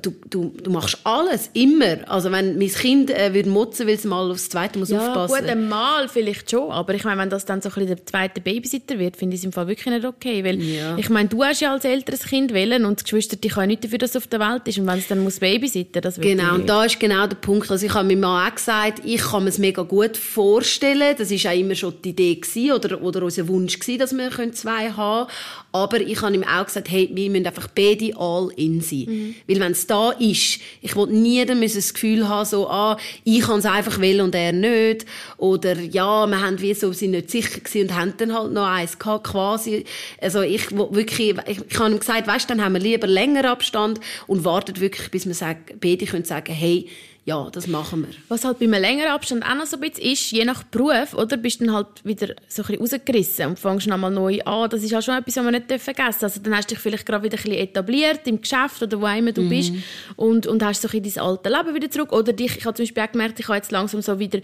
du, 0.00 0.14
du, 0.30 0.54
du 0.62 0.70
machst 0.70 0.98
alles, 1.02 1.50
immer. 1.54 2.08
Also, 2.08 2.30
wenn 2.30 2.56
mein 2.56 2.68
Kind 2.68 3.10
äh, 3.10 3.34
würde 3.34 3.48
motzen, 3.48 3.88
weil 3.88 3.96
es 3.96 4.04
mal 4.04 4.30
aufs 4.30 4.48
Zweite 4.48 4.78
muss 4.78 4.90
ja, 4.90 5.00
aufpassen 5.00 5.40
gut, 5.40 5.50
einmal 5.50 6.08
vielleicht 6.08 6.48
schon. 6.48 6.70
Aber 6.70 6.94
ich 6.94 7.02
meine, 7.02 7.20
wenn 7.20 7.28
das 7.28 7.44
dann 7.44 7.60
so 7.60 7.68
ein 7.68 7.74
bisschen 7.74 7.96
der 7.96 8.06
zweite 8.06 8.40
Babysitter 8.40 9.00
wird, 9.00 9.16
finde 9.16 9.34
ich 9.34 9.40
es 9.40 9.44
im 9.44 9.52
Fall 9.52 9.66
wirklich 9.66 9.92
nicht 9.92 10.04
okay. 10.04 10.44
Weil, 10.44 10.62
ja. 10.62 10.96
ich 10.96 11.10
meine, 11.10 11.28
du 11.28 11.42
hast 11.42 11.60
ja 11.60 11.72
als 11.72 11.84
älteres 11.84 12.22
Kind 12.22 12.54
wählen 12.54 12.84
und 12.84 13.00
die 13.00 13.02
Geschwister, 13.02 13.36
die 13.36 13.48
können 13.48 13.68
nicht 13.68 13.82
dafür, 13.82 13.98
dass 13.98 14.10
es 14.10 14.16
auf 14.16 14.28
der 14.28 14.38
Welt 14.38 14.68
ist. 14.68 14.78
Und 14.78 14.86
wenn 14.86 14.98
es 15.00 15.08
dann 15.08 15.18
muss 15.18 15.40
babysitten, 15.40 16.00
das 16.00 16.18
wird 16.18 16.38
Genau, 16.38 16.54
und 16.54 16.68
da 16.68 16.84
ist 16.84 17.00
genau 17.00 17.26
der 17.26 17.36
Punkt. 17.36 17.72
Also, 17.72 17.86
ich 17.86 17.94
habe 17.94 18.06
meinem 18.06 18.20
Mann 18.20 18.48
auch 18.48 18.54
gesagt, 18.54 19.02
ich 19.04 19.20
kann 19.20 19.42
mir 19.42 19.48
es 19.50 19.58
mega 19.58 19.82
gut 19.82 20.16
vorstellen. 20.16 21.16
Das 21.18 21.28
war 21.28 21.52
auch 21.52 21.58
immer 21.58 21.74
schon 21.74 21.94
die 22.04 22.10
Idee 22.10 22.36
gewesen, 22.36 22.70
oder, 22.70 23.02
oder 23.02 23.24
unser 23.24 23.48
Wunsch 23.48 23.80
gewesen, 23.80 23.98
dass 23.98 24.16
wir 24.16 24.52
zwei 24.52 24.90
haben 24.90 25.28
Aber 25.72 26.00
ich 26.00 26.22
habe 26.22 26.34
ihm 26.34 26.44
auch 26.44 26.66
gesagt, 26.66 26.88
hey, 26.88 27.10
wir 27.12 27.30
müssen 27.30 27.46
einfach 27.46 27.68
beide 27.74 28.16
all 28.16 28.50
in 28.56 28.80
sein. 28.80 28.91
Mhm. 28.92 29.34
Weil 29.46 29.60
wenn 29.60 29.72
es 29.72 29.86
da 29.86 30.10
ist, 30.12 30.60
ich 30.80 30.96
will 30.96 31.06
nie 31.06 31.44
das 31.44 31.94
Gefühl 31.94 32.28
haben, 32.28 32.46
so, 32.46 32.68
ah, 32.68 32.98
ich 33.24 33.40
kann 33.40 33.58
es 33.58 33.66
einfach 33.66 34.00
will 34.00 34.20
und 34.20 34.34
er 34.34 34.52
nicht. 34.52 35.06
Oder, 35.36 35.78
ja, 35.78 36.26
wir 36.26 36.40
haben 36.40 36.60
wie 36.60 36.74
so, 36.74 36.92
sind 36.92 37.12
nicht 37.12 37.30
sicher 37.30 37.60
gewesen 37.60 37.88
und 37.88 37.94
haben 37.94 38.14
dann 38.18 38.34
halt 38.34 38.52
noch 38.52 38.66
eins 38.66 38.98
gehabt, 38.98 39.24
quasi. 39.24 39.84
Also 40.20 40.42
ich 40.42 40.70
wirklich, 40.70 41.36
ich, 41.46 41.60
ich 41.68 41.78
habe 41.78 41.90
ihm 41.90 41.98
gesagt, 41.98 42.26
weißt, 42.26 42.48
dann 42.50 42.62
haben 42.62 42.74
wir 42.74 42.80
lieber 42.80 43.06
länger 43.06 43.50
Abstand 43.50 44.00
und 44.26 44.44
wartet 44.44 44.80
wirklich, 44.80 45.10
bis 45.10 45.26
wir 45.26 45.34
sagen, 45.34 45.64
beide 45.80 46.06
können 46.06 46.24
sagen, 46.24 46.52
hey, 46.52 46.88
ja, 47.24 47.48
das 47.50 47.68
machen 47.68 48.02
wir. 48.02 48.14
Was 48.28 48.44
halt 48.44 48.58
bei 48.58 48.64
einem 48.64 48.80
längeren 48.80 49.12
Abstand 49.12 49.44
auch 49.44 49.54
noch 49.54 49.66
so 49.66 49.76
ein 49.76 49.80
bisschen 49.80 50.12
ist, 50.12 50.32
je 50.32 50.44
nach 50.44 50.64
Beruf, 50.64 51.14
oder, 51.14 51.36
bist 51.36 51.60
du 51.60 51.66
dann 51.66 51.74
halt 51.74 51.86
wieder 52.02 52.34
so 52.48 52.62
ein 52.62 52.78
bisschen 52.78 52.80
rausgerissen 52.80 53.46
und 53.46 53.58
fängst 53.60 53.86
nochmal 53.86 54.10
neu 54.10 54.40
an. 54.42 54.68
Das 54.68 54.82
ist 54.82 54.92
auch 54.92 55.02
schon 55.02 55.16
etwas, 55.16 55.36
was 55.36 55.44
man 55.44 55.54
nicht 55.54 55.66
vergessen 55.68 55.94
darf. 55.96 56.22
Also 56.24 56.40
dann 56.40 56.56
hast 56.56 56.68
du 56.68 56.74
dich 56.74 56.82
vielleicht 56.82 57.06
gerade 57.06 57.22
wieder 57.22 57.36
ein 57.36 57.42
bisschen 57.44 57.60
etabliert 57.60 58.26
im 58.26 58.40
Geschäft 58.40 58.82
oder 58.82 59.00
wo 59.00 59.06
immer 59.06 59.30
du 59.30 59.42
mhm. 59.42 59.48
bist 59.50 59.72
und, 60.16 60.48
und 60.48 60.64
hast 60.64 60.82
so 60.82 60.88
ein 60.88 61.00
bisschen 61.00 61.22
dein 61.22 61.28
alte 61.28 61.48
Leben 61.48 61.74
wieder 61.76 61.90
zurück. 61.90 62.12
Oder 62.12 62.32
dich, 62.32 62.56
ich 62.56 62.64
habe 62.64 62.74
zum 62.74 62.82
Beispiel 62.84 63.02
auch 63.04 63.12
gemerkt, 63.12 63.38
ich 63.38 63.46
habe 63.46 63.56
jetzt 63.56 63.70
langsam 63.70 64.02
so 64.02 64.18
wieder 64.18 64.40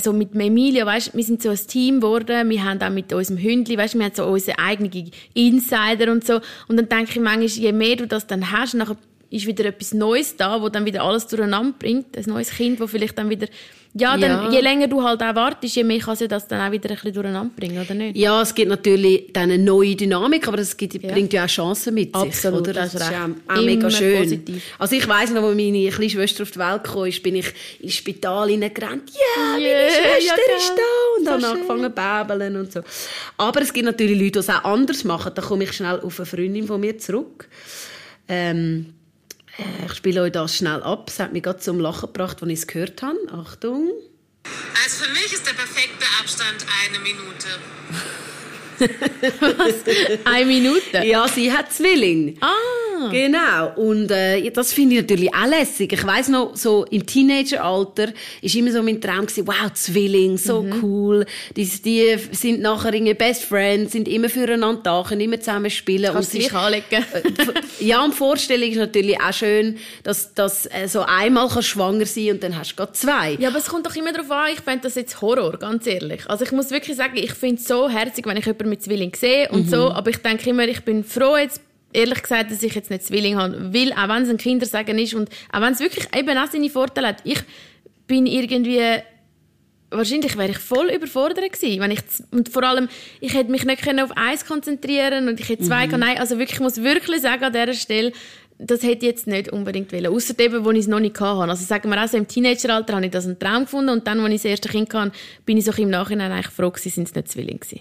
so 0.00 0.12
mit 0.12 0.34
Emilia, 0.34 0.86
weißt, 0.86 1.14
wir 1.14 1.24
sind 1.24 1.42
so 1.42 1.50
ein 1.50 1.56
Team 1.56 2.00
geworden, 2.00 2.48
wir 2.48 2.64
haben 2.64 2.80
auch 2.80 2.90
mit 2.90 3.12
unserem 3.12 3.38
Hündli, 3.42 3.76
weißt, 3.76 3.94
wir 3.94 4.04
haben 4.04 4.14
so 4.14 4.24
unsere 4.26 4.58
eigenen 4.58 5.10
Insider 5.34 6.10
und 6.10 6.24
so. 6.24 6.40
Und 6.68 6.76
dann 6.76 6.88
denke 6.88 7.10
ich 7.10 7.20
manchmal, 7.20 7.46
je 7.46 7.72
mehr 7.72 7.96
du 7.96 8.06
das 8.06 8.26
dann 8.26 8.52
hast, 8.52 8.74
nachher 8.74 8.96
ist 9.32 9.46
wieder 9.46 9.64
etwas 9.64 9.94
Neues 9.94 10.36
da, 10.36 10.60
wo 10.60 10.68
dann 10.68 10.84
wieder 10.84 11.02
alles 11.02 11.26
durcheinander 11.26 11.74
bringt. 11.78 12.16
Ein 12.16 12.24
neues 12.26 12.50
Kind, 12.50 12.78
wo 12.80 12.86
vielleicht 12.86 13.18
dann 13.18 13.30
wieder 13.30 13.48
ja, 13.94 14.16
dann, 14.16 14.44
ja. 14.44 14.50
je 14.50 14.60
länger 14.60 14.88
du 14.88 15.02
halt 15.02 15.22
auch 15.22 15.34
wartest, 15.34 15.76
je 15.76 15.84
mehr 15.84 15.98
kann 15.98 16.16
sich 16.16 16.26
das 16.26 16.48
dann 16.48 16.66
auch 16.66 16.72
wieder 16.72 16.88
ein 16.88 16.94
bisschen 16.94 17.12
durcheinander 17.12 17.52
bringen, 17.54 17.78
oder 17.78 17.92
nicht? 17.92 18.16
Ja, 18.16 18.40
es 18.40 18.54
gibt 18.54 18.70
natürlich 18.70 19.30
dann 19.34 19.50
eine 19.50 19.62
neue 19.62 19.94
Dynamik, 19.94 20.48
aber 20.48 20.60
es 20.60 20.74
gibt, 20.74 20.94
ja. 20.94 21.12
bringt 21.12 21.30
ja 21.34 21.44
auch 21.44 21.48
Chancen 21.48 21.92
mit 21.92 22.14
Absolut, 22.14 22.64
sich, 22.64 22.70
oder? 22.70 22.72
Das, 22.72 22.92
das 22.92 23.02
ist 23.02 23.14
auch, 23.14 23.54
auch 23.54 23.62
mega 23.62 23.90
schön. 23.90 24.22
Positiv. 24.22 24.62
Also 24.78 24.96
ich 24.96 25.06
weiss 25.06 25.30
noch, 25.30 25.42
als 25.42 25.56
meine 25.56 25.90
kleine 25.90 26.10
Schwester 26.10 26.42
auf 26.42 26.50
die 26.52 26.58
Welt 26.58 26.84
kam, 26.84 27.22
bin 27.22 27.36
ich 27.36 27.52
ins 27.80 27.94
Spital 27.94 28.48
hineingerannt. 28.48 29.10
Ja, 29.10 29.58
yeah, 29.58 29.82
meine 29.82 29.90
Schwester 29.90 30.40
ja, 30.50 30.56
ist 30.56 30.72
da! 30.74 31.18
Und 31.18 31.24
so 31.26 31.30
dann 31.30 31.44
angefangen 31.44 31.94
zu 31.94 32.28
bäbeln 32.28 32.56
und 32.56 32.72
so. 32.72 32.80
Aber 33.36 33.60
es 33.60 33.74
gibt 33.74 33.84
natürlich 33.84 34.18
Leute, 34.18 34.32
die 34.32 34.38
es 34.38 34.48
auch 34.48 34.64
anders 34.64 35.04
machen. 35.04 35.32
Da 35.34 35.42
komme 35.42 35.64
ich 35.64 35.72
schnell 35.74 36.00
auf 36.00 36.18
eine 36.18 36.24
Freundin 36.24 36.66
von 36.66 36.80
mir 36.80 36.96
zurück. 36.96 37.46
Ähm, 38.26 38.86
äh, 38.86 39.01
ich 39.86 39.94
spiele 39.94 40.22
euch 40.22 40.32
das 40.32 40.56
schnell 40.56 40.82
ab. 40.82 41.08
Es 41.08 41.18
hat 41.18 41.32
mich 41.32 41.42
gerade 41.42 41.58
zum 41.58 41.78
Lachen 41.78 42.12
gebracht, 42.12 42.38
als 42.42 42.50
ich 42.50 42.58
es 42.60 42.66
gehört 42.66 43.02
habe. 43.02 43.18
Achtung. 43.32 43.90
Also 44.82 45.04
für 45.04 45.10
mich 45.12 45.32
ist 45.32 45.46
der 45.46 45.52
perfekte 45.52 46.04
Abstand 46.20 46.66
eine 46.84 46.98
Minute. 46.98 47.48
Was? 49.58 50.24
Eine 50.24 50.46
Minute? 50.46 51.06
Ja, 51.06 51.28
sie 51.28 51.52
hat 51.52 51.72
Zwilling. 51.72 52.38
Ah. 52.40 52.50
Genau. 53.10 53.72
Und 53.76 54.10
äh, 54.10 54.50
das 54.50 54.72
finde 54.72 54.96
ich 54.96 55.00
natürlich 55.02 55.34
auch 55.34 55.46
lässig. 55.46 55.92
Ich 55.92 56.06
weiss 56.06 56.28
noch, 56.28 56.56
so 56.56 56.84
im 56.90 57.04
Teenageralter 57.06 58.08
ist 58.40 58.54
immer 58.54 58.72
so 58.72 58.82
mein 58.82 59.00
Traum 59.00 59.26
gewesen, 59.26 59.46
wow, 59.46 59.72
Zwilling, 59.72 60.38
so 60.38 60.62
mhm. 60.62 60.82
cool. 60.82 61.26
Die, 61.56 61.64
die 61.64 62.16
sind 62.32 62.60
nachher 62.60 62.94
irgendwie 62.94 63.14
Best 63.14 63.44
Friends, 63.44 63.92
sind 63.92 64.08
immer 64.08 64.28
füreinander 64.28 64.80
da, 64.82 65.04
können 65.06 65.20
immer 65.20 65.38
zusammen 65.40 65.70
spielen. 65.70 66.12
Kannst 66.12 66.34
und 66.34 66.42
sich 66.42 66.52
anlegen. 66.52 66.84
Äh, 66.90 67.84
ja, 67.84 68.04
und 68.04 68.14
Vorstellung 68.14 68.70
ist 68.70 68.76
natürlich 68.76 69.20
auch 69.20 69.32
schön, 69.32 69.78
dass, 70.02 70.34
dass 70.34 70.66
äh, 70.66 70.86
so 70.86 71.00
einmal 71.02 71.48
kannst 71.48 71.68
schwanger 71.68 72.06
sein 72.06 72.32
und 72.32 72.42
dann 72.42 72.56
hast 72.56 72.72
du 72.72 72.76
gerade 72.76 72.92
zwei. 72.92 73.36
Ja, 73.38 73.48
aber 73.48 73.58
es 73.58 73.66
kommt 73.66 73.86
doch 73.86 73.96
immer 73.96 74.12
darauf 74.12 74.30
an, 74.30 74.50
ich 74.52 74.60
finde 74.60 74.80
das 74.82 74.94
jetzt 74.94 75.20
Horror, 75.20 75.58
ganz 75.58 75.86
ehrlich. 75.86 76.28
Also 76.28 76.44
ich 76.44 76.52
muss 76.52 76.70
wirklich 76.70 76.96
sagen, 76.96 77.16
ich 77.16 77.32
finde 77.32 77.60
es 77.60 77.68
so 77.68 77.88
herzig, 77.88 78.26
wenn 78.26 78.36
ich 78.36 78.46
jemanden 78.46 78.68
mit 78.70 78.82
Zwilling 78.82 79.14
sehe 79.14 79.48
und 79.50 79.66
mhm. 79.66 79.70
so, 79.70 79.90
aber 79.90 80.10
ich 80.10 80.18
denke 80.18 80.50
immer, 80.50 80.66
ich 80.66 80.82
bin 80.82 81.04
froh 81.04 81.36
jetzt 81.36 81.60
ehrlich 81.92 82.22
gesagt, 82.22 82.50
dass 82.50 82.62
ich 82.62 82.74
jetzt 82.74 82.90
nicht 82.90 83.04
Zwilling 83.04 83.36
habe, 83.36 83.72
weil 83.72 83.92
auch 83.92 84.08
wenn 84.08 84.22
es 84.22 84.28
ein 84.28 84.38
Kindersagen 84.38 84.98
ist 84.98 85.14
und 85.14 85.28
auch 85.52 85.60
wenn 85.60 85.72
es 85.72 85.80
wirklich 85.80 86.06
eben 86.16 86.36
auch 86.36 86.50
seine 86.50 86.70
Vorteile 86.70 87.08
hat, 87.08 87.22
ich 87.24 87.40
bin 88.06 88.26
irgendwie 88.26 88.80
wahrscheinlich 89.90 90.38
wäre 90.38 90.50
ich 90.50 90.58
voll 90.58 90.90
überfordert 90.90 91.52
gewesen, 91.52 91.80
wenn 91.80 91.90
ich 91.90 92.00
und 92.30 92.48
vor 92.48 92.62
allem 92.62 92.88
ich 93.20 93.34
hätte 93.34 93.50
mich 93.50 93.64
nicht 93.64 93.86
auf 94.00 94.16
eins 94.16 94.46
konzentrieren 94.46 95.28
und 95.28 95.38
ich 95.38 95.48
hätte 95.48 95.64
zwei 95.64 95.86
mhm. 95.86 95.98
nein 95.98 96.18
also 96.18 96.38
wirklich 96.38 96.54
ich 96.54 96.60
muss 96.60 96.82
wirklich 96.82 97.20
sagen 97.20 97.44
an 97.44 97.52
dieser 97.52 97.74
Stelle 97.74 98.12
das 98.58 98.82
hätte 98.82 99.06
ich 99.06 99.12
jetzt 99.12 99.26
nicht 99.26 99.52
unbedingt 99.52 99.92
wollen. 99.92 100.06
Außer 100.06 100.38
eben, 100.38 100.64
wo 100.64 100.70
ich 100.70 100.80
es 100.80 100.86
noch 100.86 101.00
nicht 101.00 101.20
hatte. 101.20 101.50
Also 101.50 101.64
sagen 101.64 101.90
wir 101.90 102.02
auch 102.02 102.08
so, 102.08 102.16
im 102.16 102.28
Teenageralter 102.28 102.94
habe 102.94 103.04
ich 103.04 103.10
das 103.10 103.26
einen 103.26 103.38
Traum 103.38 103.64
gefunden 103.64 103.90
und 103.90 104.06
dann, 104.06 104.20
als 104.20 104.34
ich 104.34 104.42
das 104.42 104.44
erste 104.50 104.68
Kind 104.68 104.92
hatte, 104.94 105.12
bin 105.44 105.56
ich 105.56 105.64
so 105.64 105.72
im 105.72 105.90
Nachhinein 105.90 106.30
eigentlich 106.30 106.52
froh 106.52 106.70
gewesen, 106.70 106.90
sind 106.90 107.08
es 107.08 107.14
nicht 107.14 107.28
Zwillinge 107.28 107.58
gewesen. 107.58 107.80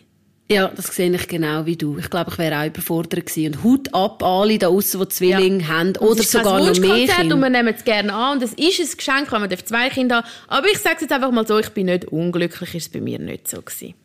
Ja, 0.51 0.67
das 0.67 0.87
sehe 0.87 1.13
ich 1.13 1.27
genau 1.27 1.65
wie 1.65 1.77
du. 1.77 1.97
Ich 1.97 2.09
glaube, 2.09 2.31
ich 2.31 2.37
wäre 2.37 2.59
auch 2.59 2.65
überfordert 2.65 3.25
gewesen. 3.25 3.53
Und 3.53 3.63
Hut 3.63 3.93
ab 3.93 4.21
alle 4.23 4.57
da 4.57 4.67
außen, 4.67 4.99
die 4.99 5.07
Zwillinge 5.07 5.63
ja. 5.63 5.67
haben 5.69 5.95
oder 5.97 6.23
sogar 6.23 6.59
noch 6.59 6.77
mehr 6.77 7.07
Kinder. 7.07 7.35
Und 7.35 7.41
wir 7.41 7.49
nehmen 7.49 7.73
es 7.75 7.83
gerne 7.83 8.13
an 8.13 8.37
und 8.37 8.43
es 8.43 8.53
ist 8.53 8.79
ein 8.79 8.97
Geschenk, 8.97 9.31
wenn 9.31 9.41
man 9.41 9.49
zwei 9.65 9.89
Kinder 9.89 10.17
haben. 10.17 10.27
Aber 10.47 10.67
ich 10.67 10.79
sage 10.79 10.95
es 10.95 11.01
jetzt 11.01 11.11
einfach 11.11 11.31
mal 11.31 11.47
so, 11.47 11.57
ich 11.57 11.69
bin 11.69 11.85
nicht 11.85 12.05
unglücklich, 12.05 12.75
ist 12.75 12.87
es 12.87 12.89
bei 12.89 13.01
mir 13.01 13.19
nicht 13.19 13.47
so 13.47 13.61
gewesen. 13.61 13.95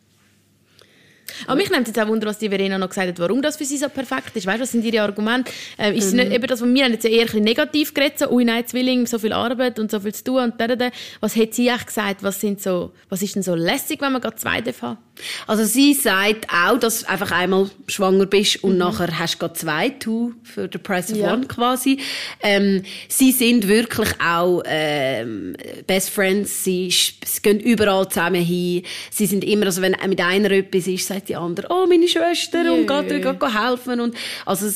Aber 1.46 1.56
mich 1.56 1.70
nimmt 1.70 1.86
jetzt 1.86 1.98
auch 1.98 2.06
Wunder, 2.08 2.26
was 2.26 2.38
die 2.38 2.48
Verena 2.48 2.78
noch 2.78 2.88
gesagt 2.88 3.08
hat, 3.08 3.18
warum 3.18 3.42
das 3.42 3.56
für 3.56 3.64
sie 3.64 3.76
so 3.76 3.88
perfekt 3.88 4.36
ist. 4.36 4.46
Weißt 4.46 4.58
du, 4.58 4.62
was 4.62 4.72
sind 4.72 4.84
ihre 4.84 5.02
Argumente? 5.02 5.50
Äh, 5.76 5.96
ist 5.96 6.12
mhm. 6.12 6.20
nicht 6.20 6.32
eben 6.32 6.46
das, 6.46 6.60
was 6.60 6.68
wir 6.68 6.84
haben 6.84 6.92
jetzt 6.92 7.04
eher 7.04 7.26
ein 7.32 7.42
negativ 7.42 7.94
geredet, 7.94 8.18
so, 8.18 8.30
ui 8.30 8.44
nein, 8.44 8.66
Zwilling, 8.66 9.06
so 9.06 9.18
viel 9.18 9.32
Arbeit 9.32 9.78
und 9.78 9.90
so 9.90 10.00
viel 10.00 10.14
zu 10.14 10.24
tun 10.24 10.44
und 10.44 10.60
da, 10.60 10.68
da. 10.68 10.90
Was 11.20 11.36
hat 11.36 11.54
sie 11.54 11.70
eigentlich 11.70 11.86
gesagt? 11.86 12.22
Was, 12.22 12.40
sind 12.40 12.60
so, 12.62 12.92
was 13.08 13.22
ist 13.22 13.34
denn 13.34 13.42
so 13.42 13.54
lässig, 13.54 14.00
wenn 14.00 14.12
man 14.12 14.22
gerade 14.22 14.36
zwei 14.36 14.60
darf 14.60 14.82
haben? 14.82 14.98
Also 15.46 15.64
sie 15.64 15.94
sagt 15.94 16.46
auch, 16.52 16.78
dass 16.78 17.00
du 17.00 17.08
einfach 17.08 17.30
einmal 17.30 17.70
schwanger 17.88 18.26
bist 18.26 18.62
und 18.62 18.72
mhm. 18.72 18.78
nachher 18.78 19.18
hast 19.18 19.34
du 19.34 19.38
gerade 19.38 19.54
zwei, 19.54 19.88
two 19.90 20.32
für 20.42 20.68
the 20.70 20.78
price 20.78 21.10
of 21.10 21.18
ja. 21.18 21.32
one 21.32 21.46
quasi. 21.46 21.98
Ähm, 22.42 22.82
sie 23.08 23.32
sind 23.32 23.68
wirklich 23.68 24.08
auch 24.20 24.62
ähm, 24.66 25.56
Best 25.86 26.10
Friends, 26.10 26.64
sie, 26.64 26.90
sie 26.90 27.42
gehen 27.42 27.60
überall 27.60 28.08
zusammen 28.08 28.42
hin. 28.42 28.82
Sie 29.10 29.26
sind 29.26 29.44
immer, 29.44 29.66
also 29.66 29.82
wenn 29.82 29.96
mit 30.08 30.20
einer 30.20 30.50
etwas 30.50 30.86
ist, 30.86 31.06
sagt 31.06 31.28
die 31.28 31.36
andere, 31.36 31.68
oh 31.70 31.86
meine 31.86 32.08
Schwester 32.08 32.72
und 32.72 32.86
geht 32.86 33.10
dir 33.10 33.68
helfen. 33.68 34.00
Und, 34.00 34.14
also 34.44 34.68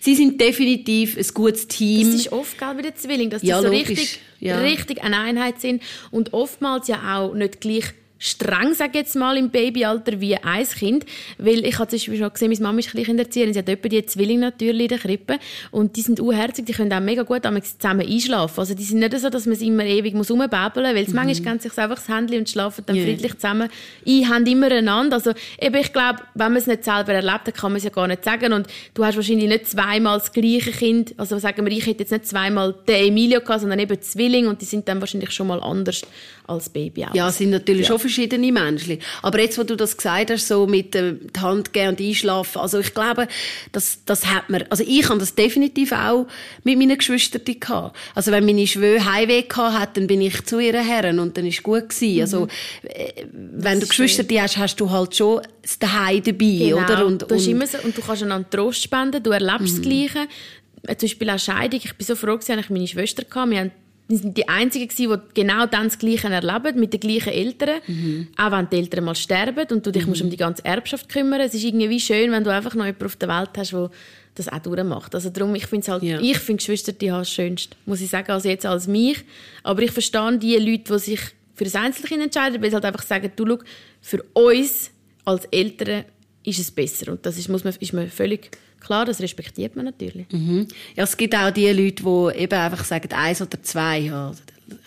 sie 0.00 0.14
sind 0.14 0.40
definitiv 0.40 1.16
ein 1.16 1.26
gutes 1.34 1.68
Team. 1.68 2.12
Das 2.12 2.20
ist 2.20 2.32
oft 2.32 2.58
gell, 2.58 2.74
bei 2.74 2.82
den 2.82 2.96
Zwillingen, 2.96 3.30
dass 3.30 3.42
die 3.42 3.48
ja, 3.48 3.62
so 3.62 3.68
richtig, 3.68 4.20
ja. 4.40 4.58
richtig 4.60 5.02
eine 5.02 5.18
Einheit 5.18 5.60
sind 5.60 5.82
und 6.10 6.32
oftmals 6.32 6.88
ja 6.88 7.16
auch 7.16 7.34
nicht 7.34 7.60
gleich 7.60 7.92
streng, 8.18 8.74
sage 8.74 8.90
ich 8.94 8.96
jetzt 9.00 9.16
mal, 9.16 9.36
im 9.36 9.50
Babyalter 9.50 10.20
wie 10.20 10.36
ein 10.36 10.66
Kind. 10.66 11.04
Weil 11.38 11.64
ich 11.64 11.78
habe 11.78 11.88
zum 11.88 11.98
Beispiel 11.98 12.18
schon 12.18 12.32
gesehen, 12.32 12.50
meine 12.50 12.62
Mama 12.62 12.78
ist 12.78 12.90
Kleinerzieherin, 12.90 13.52
sie 13.52 13.58
hat 13.58 13.68
etwa 13.68 13.88
die 13.88 14.04
Zwillinge 14.06 14.40
natürlich 14.40 14.82
in 14.82 14.88
der 14.88 14.98
Krippe 14.98 15.38
und 15.70 15.96
die 15.96 16.02
sind 16.02 16.20
unherzig, 16.20 16.66
die 16.66 16.72
können 16.72 16.92
auch 16.92 17.00
mega 17.00 17.22
gut 17.22 17.42
zusammen 17.44 18.06
einschlafen. 18.06 18.60
Also 18.60 18.74
die 18.74 18.84
sind 18.84 19.00
nicht 19.00 19.18
so, 19.18 19.28
dass 19.28 19.46
man 19.46 19.56
sie 19.56 19.68
immer 19.68 19.84
ewig 19.84 20.14
muss 20.14 20.30
rumbäbeln 20.30 20.60
muss, 20.74 20.94
weil 20.94 21.04
mhm. 21.04 21.14
manchmal 21.14 21.34
geben 21.34 21.58
sich 21.60 21.78
einfach 21.78 21.96
das 21.96 22.08
Handy 22.08 22.38
und 22.38 22.48
schlafen 22.48 22.84
dann 22.86 22.96
yeah. 22.96 23.04
friedlich 23.04 23.34
zusammen 23.34 23.68
ein, 24.06 24.28
haben 24.28 24.46
immer 24.46 24.70
einander. 24.70 25.16
Also 25.16 25.32
eben, 25.60 25.76
ich 25.76 25.92
glaube, 25.92 26.20
wenn 26.34 26.52
man 26.52 26.56
es 26.56 26.66
nicht 26.66 26.84
selber 26.84 27.12
erlebt, 27.12 27.46
dann 27.46 27.54
kann 27.54 27.72
man 27.72 27.78
es 27.78 27.84
ja 27.84 27.90
gar 27.90 28.06
nicht 28.06 28.24
sagen 28.24 28.52
und 28.52 28.66
du 28.94 29.04
hast 29.04 29.16
wahrscheinlich 29.16 29.48
nicht 29.48 29.68
zweimal 29.68 30.18
das 30.18 30.32
gleiche 30.32 30.72
Kind, 30.72 31.14
also 31.16 31.38
sagen 31.38 31.64
wir, 31.64 31.72
ich 31.72 31.86
hätte 31.86 32.00
jetzt 32.00 32.12
nicht 32.12 32.26
zweimal 32.26 32.74
den 32.88 33.08
Emilio 33.08 33.40
gehabt, 33.40 33.60
sondern 33.60 33.78
eben 33.78 34.00
Zwillinge 34.00 34.48
und 34.48 34.60
die 34.60 34.64
sind 34.64 34.88
dann 34.88 35.00
wahrscheinlich 35.00 35.30
schon 35.30 35.46
mal 35.46 35.62
anders 35.62 36.02
als 36.46 36.68
Baby 36.68 37.04
auch. 37.04 37.14
Ja, 37.14 37.30
sind 37.30 37.50
natürlich 37.50 37.82
ja. 37.82 37.88
schon 37.88 37.98
verschiedene 37.98 38.52
Menschen. 38.52 38.98
Aber 39.22 39.40
jetzt, 39.40 39.58
wo 39.58 39.62
du 39.62 39.76
das 39.76 39.96
gesagt 39.96 40.30
hast, 40.30 40.48
so 40.48 40.66
mit 40.66 40.94
äh, 40.94 41.14
die 41.14 41.40
Hand 41.40 41.72
geben 41.72 41.90
und 41.90 42.00
einschlafen, 42.00 42.60
also 42.60 42.78
ich 42.78 42.94
glaube, 42.94 43.28
das, 43.72 44.00
das 44.04 44.26
hat 44.26 44.48
man, 44.48 44.64
also 44.70 44.84
ich 44.86 45.08
habe 45.08 45.18
das 45.18 45.34
definitiv 45.34 45.92
auch 45.92 46.26
mit 46.64 46.78
meinen 46.78 46.96
Geschwistern 46.96 47.42
gehabt. 47.44 47.96
Also 48.14 48.32
wenn 48.32 48.46
meine 48.46 48.66
Schwöhe 48.66 49.04
Heimweh 49.04 49.44
hat, 49.48 49.96
dann 49.96 50.06
bin 50.06 50.20
ich 50.20 50.44
zu 50.44 50.58
ihren 50.58 50.84
Herren 50.84 51.18
und 51.18 51.36
dann 51.36 51.46
ist 51.46 51.62
gut 51.62 51.88
gewesen. 51.88 52.20
Also, 52.20 52.40
mhm. 52.40 52.46
Also 52.46 52.48
äh, 52.82 53.26
wenn 53.32 53.80
du 53.80 53.86
Geschwister 53.86 54.24
hast, 54.40 54.56
hast 54.56 54.76
du 54.76 54.90
halt 54.90 55.16
schon 55.16 55.42
das 55.62 55.78
Daheim 55.78 56.22
dabei, 56.22 56.58
genau. 56.58 56.78
oder? 56.78 57.06
Und, 57.06 57.22
du 57.22 57.34
und, 57.34 57.46
immer 57.46 57.66
so, 57.66 57.78
und 57.78 57.96
du 57.96 58.00
kannst 58.00 58.22
einander 58.22 58.48
Trost 58.48 58.82
spenden, 58.82 59.22
du 59.22 59.30
erlebst 59.30 59.60
mhm. 59.60 59.66
das 59.66 59.82
Gleiche. 59.82 60.28
Zum 60.86 61.08
Beispiel 61.08 61.30
auch 61.30 61.38
Scheidung. 61.38 61.80
Ich 61.82 61.94
bin 61.94 62.06
so 62.06 62.14
froh, 62.14 62.36
dass 62.36 62.48
ich 62.48 62.70
meine 62.70 62.86
Schwester 62.86 63.24
hatte. 63.28 63.50
Wir 63.50 63.58
haben 63.60 63.72
die 64.08 64.16
sind 64.16 64.36
die 64.36 64.48
Einzigen 64.48 64.88
die 64.88 65.16
genau 65.34 65.66
dann 65.66 65.84
das 65.84 65.98
Gleiche 65.98 66.28
erleben, 66.28 66.78
mit 66.78 66.92
den 66.92 67.00
gleichen 67.00 67.32
Eltern. 67.32 67.80
Mhm. 67.86 68.28
Auch 68.36 68.52
wenn 68.52 68.68
die 68.70 68.76
Eltern 68.76 69.04
mal 69.04 69.14
sterben 69.14 69.66
und 69.70 69.84
du 69.84 69.90
dich 69.90 70.04
mhm. 70.04 70.10
musst 70.10 70.22
um 70.22 70.30
die 70.30 70.36
ganze 70.36 70.64
Erbschaft 70.64 71.08
kümmern. 71.08 71.40
Es 71.40 71.54
ist 71.54 71.64
irgendwie 71.64 71.98
schön, 71.98 72.30
wenn 72.30 72.44
du 72.44 72.52
einfach 72.52 72.74
noch 72.74 72.84
jemanden 72.84 73.06
auf 73.06 73.16
der 73.16 73.28
Welt 73.28 73.50
hast, 73.56 73.72
der 73.72 73.90
das 74.36 74.48
auch 74.48 74.58
durchmacht. 74.58 75.14
Also 75.14 75.30
darum, 75.30 75.54
ich 75.54 75.66
finde 75.66 75.90
halt, 75.90 76.02
ja. 76.02 76.20
ich 76.20 76.38
finde 76.38 76.58
Geschwister 76.58 76.92
die 76.92 77.10
haben 77.10 77.20
das 77.20 77.30
Schönste, 77.30 77.76
muss 77.86 78.00
ich 78.00 78.10
sagen, 78.10 78.30
also 78.30 78.48
jetzt 78.48 78.66
als 78.66 78.86
mich. 78.86 79.24
Aber 79.62 79.82
ich 79.82 79.90
verstehe 79.90 80.38
die 80.38 80.56
Leute, 80.56 80.92
die 80.92 80.98
sich 80.98 81.20
für 81.54 81.64
das 81.64 81.74
Einzelkind 81.74 82.22
entscheiden, 82.22 82.62
weil 82.62 82.68
sie 82.68 82.74
halt 82.74 82.84
einfach 82.84 83.02
sagen, 83.02 83.32
du, 83.34 83.46
schau, 83.46 83.58
für 84.00 84.22
uns 84.34 84.90
als 85.24 85.46
Eltern 85.46 86.04
ist 86.46 86.58
es 86.58 86.70
besser. 86.70 87.12
Und 87.12 87.26
das 87.26 87.36
ist, 87.36 87.48
muss 87.48 87.64
man, 87.64 87.74
ist 87.78 87.92
mir 87.92 88.08
völlig 88.08 88.50
Klar, 88.86 89.04
das 89.04 89.20
respektiert 89.20 89.74
man 89.74 89.86
natürlich. 89.86 90.26
Mhm. 90.30 90.68
Ja, 90.94 91.02
es 91.02 91.16
gibt 91.16 91.34
auch 91.34 91.50
die 91.50 91.68
Leute, 91.72 92.04
die 92.04 92.42
eben 92.42 92.54
einfach 92.54 92.84
sagen, 92.84 93.12
eins 93.12 93.42
oder 93.42 93.60
zwei, 93.60 93.98
ja, 93.98 94.32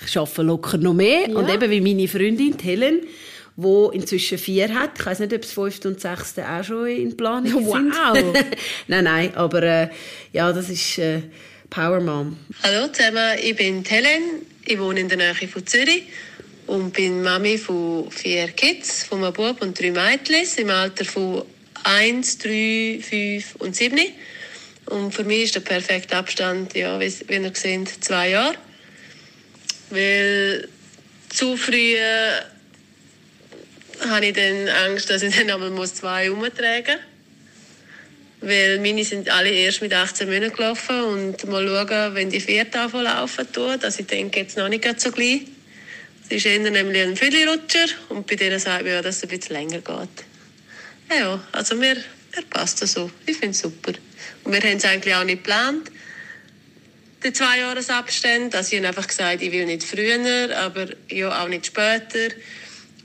ich 0.05 0.17
arbeite 0.17 0.41
locker 0.41 0.77
noch 0.77 0.93
mehr. 0.93 1.29
Ja. 1.29 1.35
Und 1.35 1.49
eben 1.49 1.69
wie 1.69 1.81
meine 1.81 2.07
Freundin, 2.07 2.55
Helen, 2.61 3.01
wo 3.57 3.89
inzwischen 3.89 4.37
vier 4.37 4.73
hat. 4.73 4.91
Ich 4.97 5.05
weiß 5.05 5.19
nicht, 5.19 5.33
ob 5.33 5.41
das 5.41 5.51
fünfte 5.51 5.89
und 5.89 5.99
sechste 5.99 6.47
auch 6.47 6.63
schon 6.63 6.87
in 6.87 7.17
Planung 7.17 7.65
wow. 7.65 8.15
sind. 8.15 8.33
nein, 8.87 9.03
nein, 9.03 9.35
aber 9.35 9.63
äh, 9.63 9.89
ja, 10.31 10.53
das 10.53 10.69
ist 10.69 10.97
äh, 10.97 11.23
Power 11.69 11.99
Mom. 11.99 12.37
Hallo 12.63 12.87
zusammen, 12.87 13.37
ich 13.43 13.55
bin 13.57 13.83
Helen, 13.83 14.45
ich 14.65 14.79
wohne 14.79 15.01
in 15.01 15.09
der 15.09 15.17
Nähe 15.17 15.47
von 15.47 15.65
Zürich 15.67 16.03
und 16.69 16.93
bin 16.93 17.23
Mami 17.23 17.57
von 17.57 18.11
vier 18.11 18.47
Kids, 18.49 19.03
von 19.03 19.23
einem 19.23 19.33
Bub 19.33 19.59
und 19.61 19.79
drei 19.79 19.89
Mädchen 19.89 20.45
im 20.57 20.69
Alter 20.69 21.03
von 21.03 21.43
1, 21.83 22.37
3, 22.37 22.99
5 23.01 23.55
und 23.55 23.75
7. 23.75 23.99
Und 24.85 25.13
für 25.13 25.23
mich 25.23 25.45
ist 25.45 25.55
der 25.55 25.61
perfekte 25.61 26.15
Abstand, 26.15 26.75
ja, 26.75 26.99
wie, 26.99 27.11
wie 27.27 27.35
ihr 27.35 27.51
seht, 27.55 28.03
zwei 28.03 28.29
Jahre. 28.29 28.53
Weil 29.89 30.69
zu 31.29 31.57
früh 31.57 31.95
äh, 31.95 32.41
habe 34.07 34.27
ich 34.27 34.33
dann 34.33 34.67
Angst, 34.85 35.09
dass 35.09 35.23
ich 35.23 35.35
dann 35.47 35.49
einmal 35.49 35.87
zwei 35.87 36.29
umtragen 36.29 36.97
muss. 38.41 38.41
Weil 38.41 38.77
meine 38.79 39.03
sind 39.03 39.27
alle 39.29 39.49
erst 39.49 39.81
mit 39.81 39.93
18 39.93 40.29
Monaten 40.29 40.55
gelaufen 40.55 41.01
und 41.01 41.47
mal 41.47 41.67
schauen, 41.67 42.13
wenn 42.13 42.29
die 42.29 42.39
vierte 42.39 42.79
anfangen 42.79 43.05
laufen 43.05 43.47
dass 43.81 43.99
ich 43.99 44.05
denke, 44.05 44.41
jetzt 44.41 44.55
noch 44.55 44.69
nicht 44.69 45.01
so 45.01 45.11
gleich. 45.11 45.41
Sie 46.29 46.35
ist 46.35 46.45
eher 46.45 46.59
nämlich 46.59 47.01
ein 47.01 47.15
Füllrutscher 47.15 47.87
und 48.09 48.27
bei 48.27 48.35
denen 48.35 48.59
sagt 48.59 48.83
man 48.83 48.93
ja, 48.93 49.01
dass 49.01 49.17
es 49.17 49.23
ein 49.23 49.29
bisschen 49.29 49.55
länger 49.55 49.79
geht. 49.79 50.25
Ja, 51.09 51.43
also 51.51 51.75
mir, 51.75 51.95
mir 51.95 52.43
passt 52.51 52.83
das 52.83 52.93
so. 52.93 53.09
Ich 53.25 53.37
finde 53.37 53.51
es 53.51 53.61
super. 53.61 53.93
Und 54.43 54.53
wir 54.53 54.61
haben 54.61 54.77
es 54.77 54.85
eigentlich 54.85 55.15
auch 55.15 55.23
nicht 55.23 55.43
geplant, 55.43 55.89
den 57.23 57.33
Zweijahresabstand. 57.33 58.53
Also 58.53 58.73
ich 58.73 58.77
habe 58.77 58.89
einfach 58.89 59.07
gesagt, 59.07 59.41
ich 59.41 59.51
will 59.51 59.65
nicht 59.65 59.83
früher, 59.83 60.55
aber 60.55 60.89
ja 61.09 61.43
auch 61.43 61.47
nicht 61.47 61.65
später, 61.65 62.35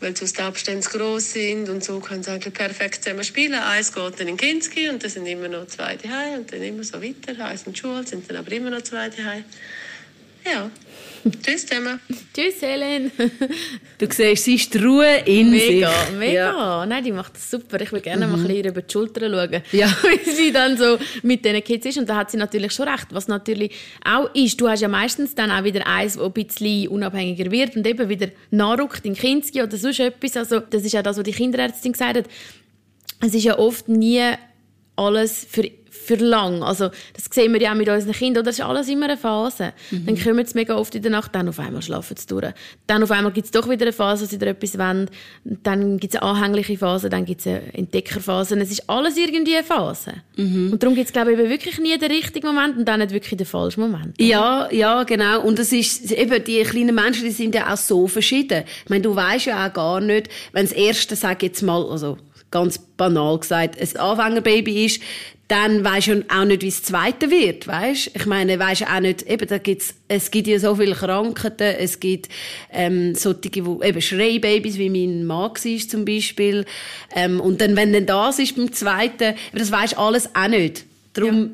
weil 0.00 0.14
sonst 0.14 0.36
die 0.36 0.42
Abstände 0.42 0.82
zu 0.82 0.90
gross 0.90 1.32
sind 1.32 1.70
und 1.70 1.82
so 1.82 2.00
können 2.00 2.22
sie 2.22 2.30
eigentlich 2.30 2.52
perfekt 2.52 3.04
zusammen 3.04 3.24
spielen. 3.24 3.54
Eins 3.54 3.90
geht 3.90 4.20
dann 4.20 4.28
in 4.28 4.36
Kinski 4.36 4.90
und 4.90 5.02
dann 5.02 5.10
sind 5.10 5.24
immer 5.24 5.48
noch 5.48 5.66
zwei 5.68 5.96
daheim 5.96 6.40
und 6.40 6.52
dann 6.52 6.62
immer 6.62 6.84
so 6.84 7.00
weiter. 7.02 7.42
Eins 7.42 7.62
in 7.62 7.72
die 7.72 7.80
Schule, 7.80 8.06
sind 8.06 8.28
dann 8.28 8.36
aber 8.36 8.52
immer 8.52 8.68
noch 8.68 8.82
zwei 8.82 9.08
daheim. 9.08 9.44
Ja. 10.44 10.70
Tschüss 11.42 11.66
zusammen. 11.66 12.00
Tschüss, 12.34 12.60
Helen. 12.60 13.10
du 13.98 14.06
siehst, 14.10 14.44
sie 14.44 14.54
ist 14.56 14.74
die 14.74 14.78
Ruhe 14.78 15.22
in 15.24 15.50
mega, 15.50 15.90
sich. 15.90 16.16
Mega, 16.18 16.32
ja. 16.32 16.86
Nein, 16.86 17.04
die 17.04 17.12
macht 17.12 17.36
das 17.36 17.50
super. 17.50 17.80
Ich 17.80 17.92
würde 17.92 18.02
gerne 18.02 18.26
mhm. 18.26 18.32
mal 18.32 18.40
ein 18.40 18.46
bisschen 18.46 18.64
über 18.66 18.82
die 18.82 18.92
Schulter 18.92 19.20
schauen, 19.20 19.62
ja. 19.72 19.86
wie 20.24 20.30
sie 20.30 20.52
dann 20.52 20.76
so 20.76 20.98
mit 21.22 21.44
diesen 21.44 21.64
Kids 21.64 21.86
ist. 21.86 21.98
Und 21.98 22.08
da 22.08 22.16
hat 22.16 22.30
sie 22.30 22.36
natürlich 22.36 22.72
schon 22.72 22.88
recht. 22.88 23.08
Was 23.10 23.28
natürlich 23.28 23.72
auch 24.04 24.34
ist, 24.34 24.60
du 24.60 24.68
hast 24.68 24.80
ja 24.80 24.88
meistens 24.88 25.34
dann 25.34 25.50
auch 25.50 25.64
wieder 25.64 25.86
eins, 25.86 26.14
das 26.14 26.22
ein 26.22 26.32
bisschen 26.32 26.88
unabhängiger 26.88 27.50
wird 27.50 27.76
und 27.76 27.86
eben 27.86 28.08
wieder 28.08 28.28
nachrückt 28.50 29.04
in 29.04 29.14
Kinski 29.14 29.62
oder 29.62 29.76
sonst 29.76 30.00
etwas. 30.00 30.36
Also 30.36 30.60
das 30.60 30.84
ist 30.84 30.92
ja 30.92 31.02
das, 31.02 31.16
was 31.16 31.24
die 31.24 31.32
Kinderärztin 31.32 31.92
gesagt 31.92 32.18
hat. 32.18 32.26
Es 33.20 33.34
ist 33.34 33.44
ja 33.44 33.58
oft 33.58 33.88
nie 33.88 34.22
alles 34.96 35.46
für 35.48 35.70
für 36.04 36.16
lang. 36.16 36.62
Also, 36.62 36.90
das 37.14 37.24
sehen 37.30 37.52
wir 37.52 37.60
ja 37.60 37.72
auch 37.72 37.76
mit 37.76 37.88
unseren 37.88 38.12
Kindern. 38.12 38.44
Das 38.44 38.58
ist 38.58 38.64
alles 38.64 38.88
immer 38.88 39.06
eine 39.06 39.16
Phase. 39.16 39.72
Mhm. 39.90 40.06
Dann 40.06 40.22
kommen 40.22 40.46
sie 40.46 40.54
mega 40.54 40.76
oft 40.76 40.94
in 40.94 41.02
der 41.02 41.10
Nacht, 41.10 41.34
dann 41.34 41.48
auf 41.48 41.58
einmal 41.58 41.82
schlafen 41.82 42.16
sie 42.16 42.26
durch. 42.26 42.52
Dann 42.86 43.02
auf 43.02 43.10
einmal 43.10 43.32
gibt 43.32 43.46
es 43.46 43.50
doch 43.50 43.68
wieder 43.68 43.84
eine 43.84 43.92
Phase, 43.92 44.24
wo 44.24 44.28
sie 44.28 44.44
etwas 44.44 44.78
wollen. 44.78 45.10
Dann 45.44 45.98
gibt 45.98 46.14
es 46.14 46.20
eine 46.20 46.30
anhängliche 46.30 46.78
Phase, 46.78 47.08
dann 47.08 47.24
gibt 47.24 47.40
es 47.40 47.46
eine 47.46 47.74
Entdeckerphase. 47.74 48.58
Es 48.60 48.70
ist 48.70 48.88
alles 48.88 49.16
irgendwie 49.16 49.56
eine 49.56 49.64
Phase. 49.64 50.12
Mhm. 50.36 50.72
Und 50.72 50.82
darum 50.82 50.94
gibt 50.94 51.06
es, 51.06 51.12
glaube 51.12 51.32
ich, 51.32 51.38
wirklich 51.38 51.78
nie 51.78 51.96
den 51.98 52.10
richtigen 52.10 52.46
Moment 52.46 52.76
und 52.76 52.84
dann 52.86 53.00
nicht 53.00 53.12
wirklich 53.12 53.36
den 53.36 53.46
falschen 53.46 53.80
Moment. 53.80 54.18
Oder? 54.18 54.24
Ja, 54.24 54.68
ja, 54.70 55.02
genau. 55.04 55.42
Und 55.42 55.58
das 55.58 55.72
ist, 55.72 56.12
eben, 56.12 56.42
die 56.44 56.62
kleinen 56.62 56.94
Menschen, 56.94 57.24
die 57.24 57.30
sind 57.30 57.54
ja 57.54 57.72
auch 57.72 57.76
so 57.76 58.06
verschieden. 58.06 58.64
Ich 58.84 58.90
meine, 58.90 59.02
du 59.02 59.14
weißt 59.14 59.46
ja 59.46 59.66
auch 59.66 59.72
gar 59.72 60.00
nicht, 60.00 60.28
wenn 60.52 60.64
das 60.64 60.72
erste, 60.72 61.16
sag 61.16 61.42
jetzt 61.42 61.62
mal, 61.62 61.84
also, 61.90 62.18
ganz 62.54 62.78
banal 62.78 63.38
gesagt, 63.40 63.80
ein 63.80 63.96
Anfängerbaby 64.00 64.86
ist, 64.86 65.02
dann 65.48 65.84
weisst 65.84 66.06
du 66.06 66.24
auch 66.28 66.44
nicht, 66.44 66.62
wie 66.62 66.68
es 66.68 66.84
zweite 66.84 67.30
wird, 67.30 67.66
weißt? 67.66 68.12
Ich 68.14 68.26
meine, 68.26 68.58
weisst 68.58 68.86
auch 68.86 69.00
nicht, 69.00 69.22
eben, 69.22 69.46
da 69.46 69.58
gibt's, 69.58 69.94
es 70.08 70.30
gibt 70.30 70.46
ja 70.46 70.58
so 70.58 70.76
viele 70.76 70.94
Krankheiten, 70.94 71.74
es 71.78 72.00
gibt, 72.00 72.28
ähm, 72.72 73.14
solche, 73.14 73.66
wo, 73.66 73.82
eben 73.82 74.00
Schreibabys, 74.00 74.78
wie 74.78 74.88
mein 74.88 75.26
Mann 75.26 75.50
war 75.50 75.54
zum 75.88 76.04
Beispiel, 76.04 76.64
ähm, 77.14 77.40
und 77.40 77.60
dann, 77.60 77.76
wenn 77.76 77.92
dann 77.92 78.06
das 78.06 78.38
ist 78.38 78.56
beim 78.56 78.72
zweiten, 78.72 79.34
das 79.52 79.70
weisst 79.70 79.98
alles 79.98 80.30
auch 80.34 80.48
nicht. 80.48 80.86
Darum, 81.12 81.50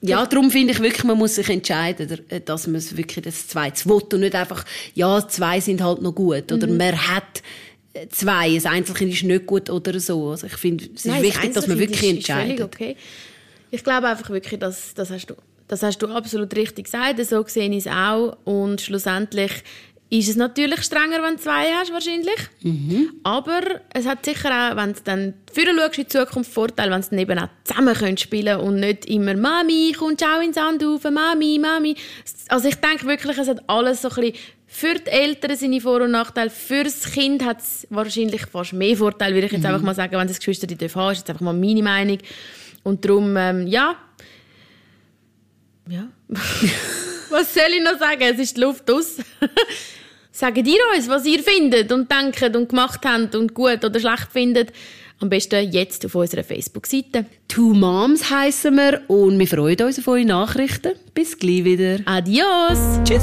ja. 0.00 0.20
Ja, 0.20 0.26
darum 0.26 0.50
finde 0.50 0.74
ich 0.74 0.80
wirklich, 0.80 1.04
man 1.04 1.16
muss 1.16 1.34
sich 1.34 1.48
entscheiden, 1.48 2.20
dass 2.44 2.66
man 2.66 2.82
wirklich 2.96 3.24
das 3.24 3.48
Zweite 3.48 3.86
will 3.86 4.02
und 4.12 4.20
nicht 4.20 4.34
einfach, 4.34 4.64
ja, 4.94 5.26
zwei 5.26 5.60
sind 5.60 5.82
halt 5.82 6.02
noch 6.02 6.14
gut. 6.14 6.52
Oder 6.52 6.66
mhm. 6.66 6.76
man 6.76 7.08
hat 7.08 7.42
zwei, 8.10 8.56
ein 8.56 8.66
Einzelkind 8.66 9.12
ist 9.12 9.22
nicht 9.22 9.46
gut 9.46 9.70
oder 9.70 9.98
so. 10.00 10.30
Also 10.30 10.46
ich 10.46 10.56
finde, 10.56 10.84
es 10.84 11.04
ist 11.04 11.06
Nein, 11.06 11.22
wichtig, 11.22 11.52
dass 11.52 11.66
man 11.66 11.78
wirklich 11.78 12.02
ist, 12.02 12.10
entscheidet. 12.10 12.58
Ist 12.58 12.64
okay. 12.64 12.96
Ich 13.70 13.82
glaube 13.82 14.08
einfach 14.08 14.30
wirklich, 14.30 14.58
dass 14.60 14.94
das 14.94 15.10
hast 15.10 15.26
du, 15.26 15.34
das 15.68 15.82
hast 15.82 15.98
du 15.98 16.08
absolut 16.08 16.54
richtig 16.56 16.84
gesagt. 16.84 17.24
So 17.24 17.44
sehe 17.46 17.70
ich 17.70 17.86
es 17.86 17.86
auch. 17.86 18.36
Und 18.44 18.80
schlussendlich 18.80 19.52
ist 20.10 20.28
es 20.28 20.36
natürlich 20.36 20.82
strenger, 20.82 21.22
wenn 21.22 21.36
du 21.36 21.42
zwei 21.42 21.72
hast, 21.72 21.92
wahrscheinlich. 21.92 22.38
Mhm. 22.62 23.14
Aber 23.24 23.62
es 23.92 24.06
hat 24.06 24.24
sicher 24.24 24.50
auch, 24.50 24.76
wenn 24.76 24.92
du 24.92 25.00
dann 25.02 25.34
führen 25.52 25.76
schaust 25.78 25.98
in 25.98 26.08
Zukunft 26.08 26.52
Vorteil, 26.52 26.90
wenn 26.90 27.02
sie 27.02 27.10
dann 27.10 27.18
eben 27.18 27.38
auch 27.38 27.48
zusammen 27.64 27.94
können 27.94 28.16
spielen 28.16 28.60
und 28.60 28.76
nicht 28.76 29.06
immer 29.06 29.34
«Mami, 29.34 29.94
kommst 29.98 30.20
du 30.20 30.26
auch 30.26 30.42
ins 30.42 30.56
Sand 30.56 30.84
rauf? 30.84 31.02
Mami, 31.04 31.58
Mami». 31.58 31.96
Also 32.48 32.68
ich 32.68 32.76
denke 32.76 33.06
wirklich, 33.06 33.38
es 33.38 33.48
hat 33.48 33.68
alles 33.68 34.02
so 34.02 34.08
ein 34.10 34.14
bisschen 34.14 34.34
für 34.74 34.94
die 34.94 35.08
Eltern 35.08 35.56
seine 35.56 35.80
Vor- 35.80 36.00
und 36.00 36.10
Nachteile. 36.10 36.50
Für 36.50 36.82
das 36.82 37.04
Kind 37.12 37.44
hat 37.44 37.60
es 37.60 37.86
wahrscheinlich 37.90 38.44
fast 38.46 38.72
mehr 38.72 38.96
Vorteile, 38.96 39.32
würde 39.32 39.46
ich 39.46 39.52
jetzt 39.52 39.60
mhm. 39.60 39.68
einfach 39.68 39.82
mal 39.82 39.94
sagen, 39.94 40.18
wenn 40.18 40.26
das 40.26 40.38
Geschwister 40.38 40.66
die 40.66 40.74
haben. 40.74 41.12
Ist 41.12 41.18
jetzt 41.18 41.30
einfach 41.30 41.44
mal 41.44 41.52
meine 41.52 41.80
Meinung. 41.80 42.18
Und 42.82 43.04
darum, 43.04 43.36
ähm, 43.36 43.68
ja. 43.68 43.94
Ja. 45.88 46.08
was 47.30 47.54
soll 47.54 47.70
ich 47.70 47.84
noch 47.84 48.00
sagen? 48.00 48.22
Es 48.22 48.38
ist 48.40 48.56
die 48.56 48.62
Luft 48.62 48.90
aus. 48.90 49.18
Sagt 50.32 50.66
ihr 50.66 50.80
uns, 50.96 51.08
was 51.08 51.24
ihr 51.24 51.40
findet 51.44 51.92
und 51.92 52.10
denkt 52.10 52.56
und 52.56 52.68
gemacht 52.68 53.00
habt 53.04 53.36
und 53.36 53.54
gut 53.54 53.84
oder 53.84 54.00
schlecht 54.00 54.32
findet. 54.32 54.72
Am 55.20 55.28
besten 55.28 55.70
jetzt 55.70 56.04
auf 56.04 56.16
unserer 56.16 56.42
Facebook-Seite. 56.42 57.26
Two 57.46 57.74
Moms 57.74 58.28
heißen 58.28 58.74
wir 58.74 59.02
und 59.06 59.38
wir 59.38 59.46
freuen 59.46 59.80
uns 59.82 60.00
auf 60.00 60.08
eure 60.08 60.24
Nachrichten. 60.24 60.94
Bis 61.14 61.38
gleich 61.38 61.64
wieder. 61.64 62.00
Adios. 62.06 62.98
Tschüss. 63.04 63.22